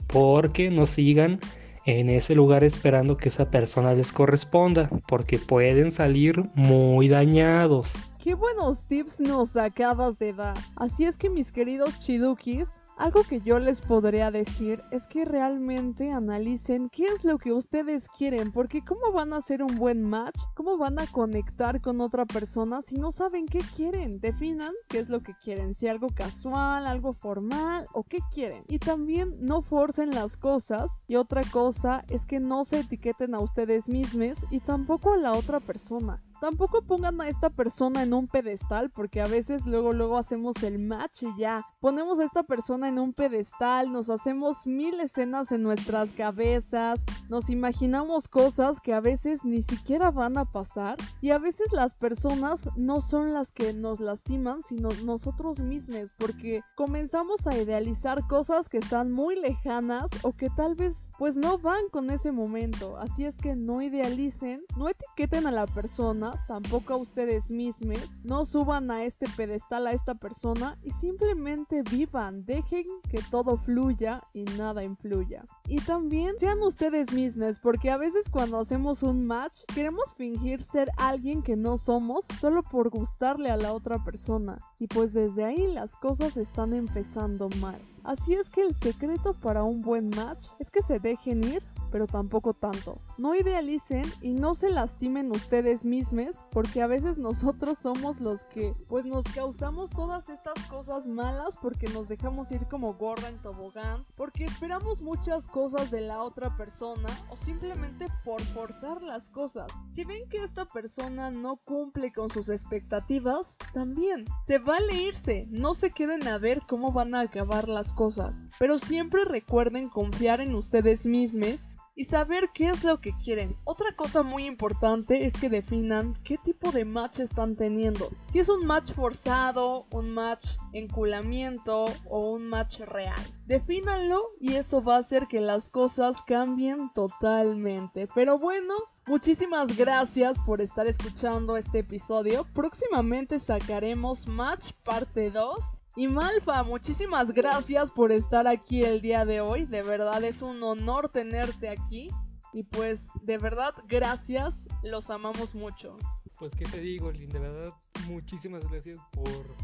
porque 0.06 0.70
no 0.70 0.86
sigan 0.86 1.38
en 1.86 2.10
ese 2.10 2.34
lugar 2.34 2.64
esperando 2.64 3.16
que 3.16 3.28
esa 3.28 3.50
persona 3.50 3.94
les 3.94 4.12
corresponda, 4.12 4.90
porque 5.06 5.38
pueden 5.38 5.90
salir 5.90 6.44
muy 6.54 7.08
dañados. 7.08 7.94
Qué 8.22 8.34
buenos 8.34 8.84
tips 8.84 9.18
nos 9.18 9.56
acabas 9.56 10.18
de 10.18 10.34
dar. 10.34 10.54
Así 10.76 11.06
es 11.06 11.16
que 11.16 11.30
mis 11.30 11.50
queridos 11.50 11.98
chidukis, 12.00 12.78
algo 12.98 13.22
que 13.22 13.40
yo 13.40 13.58
les 13.58 13.80
podría 13.80 14.30
decir 14.30 14.82
es 14.90 15.06
que 15.06 15.24
realmente 15.24 16.10
analicen 16.10 16.90
qué 16.90 17.06
es 17.06 17.24
lo 17.24 17.38
que 17.38 17.54
ustedes 17.54 18.10
quieren, 18.10 18.52
porque 18.52 18.84
cómo 18.84 19.10
van 19.12 19.32
a 19.32 19.38
hacer 19.38 19.62
un 19.62 19.74
buen 19.74 20.02
match, 20.02 20.38
cómo 20.54 20.76
van 20.76 20.98
a 20.98 21.06
conectar 21.06 21.80
con 21.80 22.02
otra 22.02 22.26
persona 22.26 22.82
si 22.82 22.96
no 22.96 23.10
saben 23.10 23.46
qué 23.46 23.60
quieren. 23.74 24.20
Definan 24.20 24.74
qué 24.90 24.98
es 24.98 25.08
lo 25.08 25.20
que 25.20 25.32
quieren, 25.42 25.72
si 25.72 25.88
algo 25.88 26.08
casual, 26.14 26.86
algo 26.86 27.14
formal 27.14 27.86
o 27.94 28.02
qué 28.02 28.18
quieren. 28.30 28.64
Y 28.68 28.80
también 28.80 29.32
no 29.40 29.62
forcen 29.62 30.10
las 30.10 30.36
cosas. 30.36 31.00
Y 31.08 31.16
otra 31.16 31.40
cosa 31.50 32.04
es 32.08 32.26
que 32.26 32.38
no 32.38 32.66
se 32.66 32.80
etiqueten 32.80 33.34
a 33.34 33.40
ustedes 33.40 33.88
mismos 33.88 34.44
y 34.50 34.60
tampoco 34.60 35.14
a 35.14 35.16
la 35.16 35.32
otra 35.32 35.58
persona. 35.58 36.22
Tampoco 36.40 36.80
pongan 36.82 37.20
a 37.20 37.28
esta 37.28 37.50
persona 37.50 38.02
en 38.02 38.14
un 38.14 38.26
pedestal 38.26 38.90
porque 38.90 39.20
a 39.20 39.26
veces 39.26 39.66
luego 39.66 39.92
luego 39.92 40.16
hacemos 40.16 40.62
el 40.62 40.78
match 40.78 41.22
y 41.24 41.38
ya. 41.38 41.66
Ponemos 41.80 42.18
a 42.18 42.24
esta 42.24 42.42
persona 42.42 42.88
en 42.88 42.98
un 42.98 43.12
pedestal, 43.12 43.92
nos 43.92 44.08
hacemos 44.08 44.66
mil 44.66 44.98
escenas 45.00 45.52
en 45.52 45.62
nuestras 45.62 46.12
cabezas, 46.12 47.04
nos 47.28 47.50
imaginamos 47.50 48.26
cosas 48.26 48.80
que 48.80 48.94
a 48.94 49.00
veces 49.00 49.44
ni 49.44 49.60
siquiera 49.60 50.10
van 50.10 50.38
a 50.38 50.46
pasar 50.46 50.96
y 51.20 51.30
a 51.30 51.38
veces 51.38 51.72
las 51.72 51.92
personas 51.92 52.68
no 52.74 53.02
son 53.02 53.34
las 53.34 53.52
que 53.52 53.74
nos 53.74 54.00
lastiman 54.00 54.62
sino 54.62 54.88
nosotros 55.04 55.60
mismos 55.60 56.14
porque 56.18 56.62
comenzamos 56.74 57.46
a 57.46 57.56
idealizar 57.56 58.26
cosas 58.28 58.68
que 58.68 58.78
están 58.78 59.10
muy 59.10 59.36
lejanas 59.36 60.10
o 60.22 60.32
que 60.32 60.48
tal 60.50 60.74
vez 60.74 61.08
pues 61.18 61.36
no 61.36 61.58
van 61.58 61.88
con 61.90 62.10
ese 62.10 62.32
momento. 62.32 62.96
Así 62.96 63.24
es 63.24 63.36
que 63.36 63.56
no 63.56 63.82
idealicen, 63.82 64.62
no 64.76 64.88
etiqueten 64.88 65.46
a 65.46 65.50
la 65.50 65.66
persona 65.66 66.29
tampoco 66.46 66.94
a 66.94 66.96
ustedes 66.96 67.50
mismos, 67.50 68.18
no 68.22 68.44
suban 68.44 68.90
a 68.90 69.04
este 69.04 69.26
pedestal 69.36 69.86
a 69.86 69.92
esta 69.92 70.14
persona 70.14 70.78
y 70.82 70.90
simplemente 70.90 71.82
vivan, 71.82 72.44
dejen 72.44 72.84
que 73.08 73.20
todo 73.30 73.56
fluya 73.56 74.22
y 74.32 74.44
nada 74.44 74.84
influya. 74.84 75.44
Y 75.68 75.80
también 75.80 76.38
sean 76.38 76.60
ustedes 76.62 77.12
mismos, 77.12 77.58
porque 77.58 77.90
a 77.90 77.96
veces 77.96 78.28
cuando 78.30 78.58
hacemos 78.58 79.02
un 79.02 79.26
match 79.26 79.60
queremos 79.74 80.14
fingir 80.14 80.62
ser 80.62 80.90
alguien 80.96 81.42
que 81.42 81.56
no 81.56 81.78
somos 81.78 82.24
solo 82.40 82.62
por 82.62 82.90
gustarle 82.90 83.50
a 83.50 83.56
la 83.56 83.72
otra 83.72 84.02
persona. 84.04 84.58
Y 84.78 84.86
pues 84.86 85.12
desde 85.12 85.44
ahí 85.44 85.66
las 85.72 85.96
cosas 85.96 86.36
están 86.36 86.74
empezando 86.74 87.48
mal. 87.60 87.80
Así 88.02 88.34
es 88.34 88.48
que 88.48 88.62
el 88.62 88.74
secreto 88.74 89.34
para 89.34 89.62
un 89.62 89.82
buen 89.82 90.08
match 90.10 90.48
es 90.58 90.70
que 90.70 90.82
se 90.82 90.98
dejen 90.98 91.44
ir 91.44 91.62
pero 91.90 92.06
tampoco 92.06 92.54
tanto. 92.54 92.98
No 93.20 93.34
idealicen 93.34 94.10
y 94.22 94.32
no 94.32 94.54
se 94.54 94.70
lastimen 94.70 95.30
ustedes 95.30 95.84
mismos 95.84 96.42
porque 96.50 96.80
a 96.80 96.86
veces 96.86 97.18
nosotros 97.18 97.76
somos 97.76 98.18
los 98.18 98.44
que 98.44 98.74
pues 98.88 99.04
nos 99.04 99.24
causamos 99.34 99.90
todas 99.90 100.30
estas 100.30 100.58
cosas 100.68 101.06
malas 101.06 101.54
porque 101.60 101.86
nos 101.88 102.08
dejamos 102.08 102.50
ir 102.50 102.66
como 102.70 102.94
gorda 102.94 103.28
en 103.28 103.36
tobogán, 103.42 104.06
porque 104.16 104.44
esperamos 104.44 105.02
muchas 105.02 105.46
cosas 105.48 105.90
de 105.90 106.00
la 106.00 106.22
otra 106.22 106.56
persona 106.56 107.10
o 107.28 107.36
simplemente 107.36 108.06
por 108.24 108.40
forzar 108.40 109.02
las 109.02 109.28
cosas. 109.28 109.70
Si 109.90 110.02
ven 110.04 110.26
que 110.30 110.42
esta 110.42 110.64
persona 110.64 111.30
no 111.30 111.56
cumple 111.56 112.14
con 112.14 112.30
sus 112.30 112.48
expectativas, 112.48 113.58
también 113.74 114.24
se 114.46 114.56
vale 114.56 114.94
irse, 114.94 115.46
no 115.50 115.74
se 115.74 115.90
queden 115.90 116.26
a 116.26 116.38
ver 116.38 116.62
cómo 116.66 116.90
van 116.90 117.14
a 117.14 117.20
acabar 117.20 117.68
las 117.68 117.92
cosas, 117.92 118.44
pero 118.58 118.78
siempre 118.78 119.26
recuerden 119.26 119.90
confiar 119.90 120.40
en 120.40 120.54
ustedes 120.54 121.04
mismos 121.04 121.66
y 122.00 122.04
saber 122.06 122.48
qué 122.54 122.70
es 122.70 122.82
lo 122.82 122.98
que 122.98 123.12
quieren. 123.22 123.58
Otra 123.64 123.92
cosa 123.94 124.22
muy 124.22 124.46
importante 124.46 125.26
es 125.26 125.34
que 125.34 125.50
definan 125.50 126.14
qué 126.24 126.38
tipo 126.38 126.72
de 126.72 126.86
match 126.86 127.20
están 127.20 127.56
teniendo. 127.56 128.08
Si 128.30 128.38
es 128.38 128.48
un 128.48 128.64
match 128.64 128.92
forzado, 128.92 129.84
un 129.90 130.08
match 130.08 130.56
enculamiento 130.72 131.84
o 132.08 132.32
un 132.32 132.48
match 132.48 132.80
real. 132.80 133.20
Defínanlo 133.44 134.30
y 134.40 134.54
eso 134.54 134.82
va 134.82 134.96
a 134.96 135.00
hacer 135.00 135.26
que 135.26 135.40
las 135.40 135.68
cosas 135.68 136.22
cambien 136.26 136.90
totalmente. 136.94 138.08
Pero 138.14 138.38
bueno, 138.38 138.72
Muchísimas 139.06 139.76
gracias 139.76 140.38
por 140.38 140.60
estar 140.60 140.86
escuchando 140.86 141.56
este 141.56 141.80
episodio. 141.80 142.46
Próximamente 142.54 143.40
sacaremos 143.40 144.28
Match 144.28 144.70
parte 144.84 145.32
2 145.32 145.58
y 145.96 146.08
Malfa, 146.08 146.62
muchísimas 146.62 147.32
gracias 147.32 147.90
por 147.90 148.12
estar 148.12 148.46
aquí 148.46 148.82
el 148.82 149.00
día 149.00 149.24
de 149.24 149.40
hoy. 149.40 149.64
De 149.64 149.82
verdad 149.82 150.22
es 150.24 150.42
un 150.42 150.62
honor 150.62 151.08
tenerte 151.08 151.68
aquí. 151.68 152.10
Y 152.52 152.64
pues, 152.64 153.08
de 153.22 153.38
verdad, 153.38 153.74
gracias. 153.88 154.68
Los 154.82 155.10
amamos 155.10 155.54
mucho. 155.54 155.96
Pues, 156.38 156.54
¿qué 156.54 156.64
te 156.64 156.80
digo, 156.80 157.10
Lin? 157.10 157.28
De 157.28 157.38
verdad, 157.38 157.74
muchísimas 158.06 158.66
gracias 158.68 158.98
por 159.12 159.54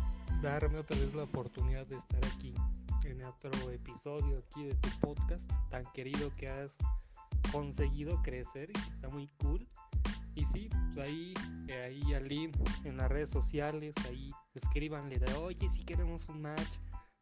darme 0.43 0.79
otra 0.79 0.97
vez 0.97 1.15
la 1.15 1.23
oportunidad 1.23 1.87
de 1.87 1.97
estar 1.97 2.21
aquí 2.27 2.55
en 3.05 3.25
otro 3.25 3.71
episodio 3.71 4.39
aquí 4.39 4.65
de 4.65 4.75
tu 4.75 4.89
podcast 5.01 5.51
tan 5.71 5.85
querido 5.93 6.31
que 6.37 6.49
has 6.49 6.77
conseguido 7.53 8.21
crecer 8.23 8.71
y 8.75 8.93
está 8.93 9.09
muy 9.09 9.29
cool. 9.39 9.67
Y 10.37 10.45
sí, 10.45 10.69
pues 10.95 11.09
ahí, 11.09 11.35
ahí 11.71 12.15
al 12.15 12.31
en 12.31 12.97
las 12.99 13.09
redes 13.09 13.31
sociales, 13.31 13.95
ahí 14.07 14.31
escríbanle 14.55 15.19
de, 15.19 15.33
oye, 15.35 15.67
si 15.71 15.83
queremos 15.83 16.29
un 16.29 16.43
match, 16.43 16.69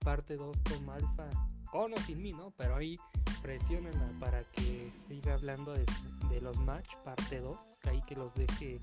parte 0.01 0.35
2 0.35 0.57
con 0.69 0.85
Malfa, 0.85 1.31
con 1.71 1.95
o 1.95 1.97
sin 1.99 2.21
mí, 2.21 2.33
¿no? 2.33 2.51
Pero 2.57 2.75
ahí 2.75 2.99
presionenla 3.41 4.11
para 4.19 4.43
que 4.43 4.93
siga 5.07 5.35
hablando 5.35 5.73
de, 5.73 5.87
los 6.41 6.57
match, 6.59 6.89
parte 7.05 7.39
2, 7.39 7.57
ahí 7.85 8.03
que 8.03 8.17
los 8.17 8.35
deje, 8.35 8.81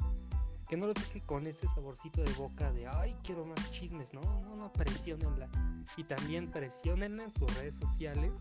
que 0.70 0.78
no 0.78 0.88
los 0.88 0.96
deje 0.96 1.20
con 1.26 1.46
ese 1.46 1.68
saborcito 1.68 2.24
de 2.24 2.32
boca 2.34 2.72
de, 2.72 2.88
ay, 2.88 3.14
quiero 3.24 3.46
más 3.46 3.70
chismes, 3.72 4.14
no, 4.14 4.22
no, 4.22 4.56
no, 4.56 4.72
presionenla. 4.72 5.50
Y 5.98 6.06
también 6.06 6.50
presionenla 6.50 7.26
en 7.26 7.32
sus 7.32 7.54
redes 7.58 7.76
sociales 7.76 8.32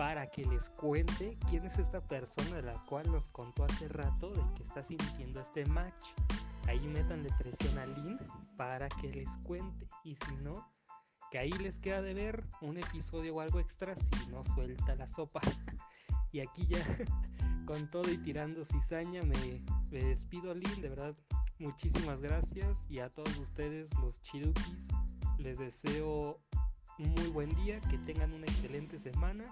para 0.00 0.30
que 0.30 0.46
les 0.46 0.70
cuente 0.70 1.36
quién 1.46 1.66
es 1.66 1.78
esta 1.78 2.00
persona 2.00 2.56
de 2.56 2.62
la 2.62 2.82
cual 2.86 3.12
nos 3.12 3.28
contó 3.28 3.66
hace 3.66 3.86
rato 3.86 4.30
de 4.30 4.42
que 4.54 4.62
está 4.62 4.82
sintiendo 4.82 5.42
este 5.42 5.66
match. 5.66 6.02
Ahí 6.66 6.80
metanle 6.88 7.28
presión 7.38 7.76
a 7.76 7.84
Lynn 7.84 8.18
para 8.56 8.88
que 8.88 9.08
les 9.08 9.28
cuente. 9.44 9.86
Y 10.02 10.14
si 10.14 10.36
no, 10.36 10.66
que 11.30 11.38
ahí 11.38 11.52
les 11.52 11.78
queda 11.78 12.00
de 12.00 12.14
ver 12.14 12.42
un 12.62 12.78
episodio 12.78 13.34
o 13.34 13.40
algo 13.42 13.60
extra 13.60 13.94
si 13.94 14.26
no 14.30 14.42
suelta 14.42 14.94
la 14.94 15.06
sopa. 15.06 15.42
y 16.32 16.40
aquí 16.40 16.66
ya 16.66 16.78
con 17.66 17.86
todo 17.90 18.10
y 18.10 18.16
tirando 18.16 18.64
cizaña 18.64 19.20
me, 19.22 19.62
me 19.90 20.02
despido 20.02 20.54
Lynn, 20.54 20.80
de 20.80 20.88
verdad 20.88 21.14
muchísimas 21.58 22.22
gracias 22.22 22.86
y 22.88 23.00
a 23.00 23.10
todos 23.10 23.36
ustedes 23.36 23.94
los 23.98 24.22
chidukis 24.22 24.88
les 25.36 25.58
deseo 25.58 26.40
un 27.00 27.14
muy 27.14 27.26
buen 27.28 27.54
día, 27.64 27.80
que 27.80 27.98
tengan 27.98 28.32
una 28.32 28.46
excelente 28.46 28.98
semana 28.98 29.44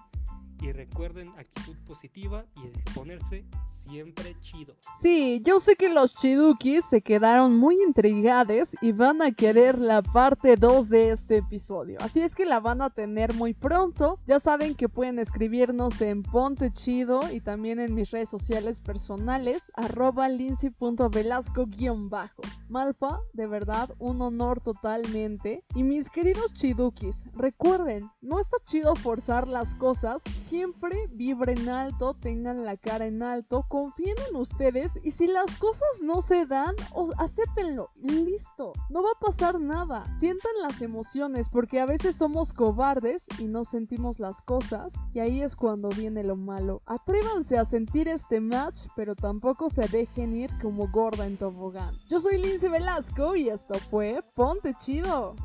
y 0.61 0.73
recuerden 0.73 1.29
actitud 1.39 1.77
positiva 1.87 2.45
y 2.57 2.67
exponerse 2.67 3.45
siempre 3.89 4.37
chido. 4.41 4.75
Sí, 5.01 5.41
yo 5.45 5.61
sé 5.61 5.77
que 5.77 5.89
los 5.89 6.15
chidukis 6.15 6.85
se 6.85 7.01
quedaron 7.01 7.57
muy 7.57 7.81
intrigados 7.83 8.77
y 8.83 8.91
van 8.93 9.23
a 9.23 9.33
querer 9.33 9.79
la 9.79 10.03
parte 10.03 10.57
2 10.57 10.89
de 10.89 11.11
este 11.11 11.37
episodio. 11.39 11.99
Así 12.01 12.21
es 12.21 12.35
que 12.35 12.45
la 12.45 12.59
van 12.61 12.83
a 12.83 12.91
tener 12.91 13.33
muy 13.35 13.55
pronto. 13.55 14.19
Ya 14.27 14.39
saben 14.39 14.75
que 14.75 14.91
pueden 14.91 15.19
escribirnos 15.19 16.03
en 16.03 16.23
Ponte 16.23 16.71
Chido 16.73 17.21
y 17.33 17.41
también 17.41 17.81
en 17.81 17.95
mis 17.95 18.11
redes 18.11 18.29
sociales 18.29 18.81
personales, 18.81 19.73
arroba 19.75 20.29
lindsay.velasco-bajo. 20.29 22.43
Malfa, 22.69 23.21
de 23.33 23.47
verdad, 23.47 23.95
un 23.99 24.21
honor 24.21 24.61
totalmente. 24.61 25.65
Y 25.75 25.83
mis 25.83 26.11
queridos 26.11 26.53
chidukis, 26.53 27.25
recuerden, 27.35 28.11
no 28.21 28.39
está 28.39 28.59
chido 28.67 28.95
forzar 28.97 29.49
las 29.49 29.75
cosas 29.75 30.23
siempre 30.49 31.09
vibren 31.11 31.69
alto, 31.69 32.15
tengan 32.15 32.65
la 32.65 32.77
cara 32.77 33.07
en 33.07 33.23
alto, 33.23 33.67
confíen 33.69 34.17
en 34.31 34.37
ustedes 34.37 34.99
y 35.03 35.11
si 35.11 35.27
las 35.27 35.57
cosas 35.57 35.89
no 36.03 36.23
se 36.23 36.47
dan, 36.47 36.75
acéptenlo 37.19 37.91
listo. 38.03 38.73
No 38.89 39.03
va 39.03 39.11
a 39.11 39.25
pasar 39.25 39.61
nada. 39.61 40.05
Sientan 40.17 40.53
las 40.63 40.81
emociones 40.81 41.49
porque 41.51 41.81
a 41.81 41.87
veces 41.87 42.17
somos 42.17 42.55
cobardes 42.55 43.27
y 43.39 43.45
no 43.45 43.65
sentimos 43.65 44.19
las 44.21 44.41
cosas 44.41 44.95
y 45.13 45.21
ahí 45.21 45.43
es 45.43 45.55
cuando 45.55 45.91
viene 45.91 46.25
lo 46.25 46.37
malo. 46.37 46.81
Atrévanse 46.87 47.59
a 47.59 47.67
sentir 47.67 48.09
este 48.09 48.41
match, 48.41 48.87
pero 48.97 49.15
tampoco 49.15 49.69
se 49.69 49.87
dejen 49.89 50.35
ir 50.35 50.51
como 50.63 50.91
gorda 50.91 51.27
en 51.27 51.37
tobogán. 51.37 51.95
Yo 52.09 52.21
soy 52.21 52.39
Lince 52.39 52.71
Velasco 52.71 53.37
y 53.37 53.51
esto 53.51 53.75
fue 53.75 54.23
Ponte 54.35 54.73
Chido. 54.79 55.37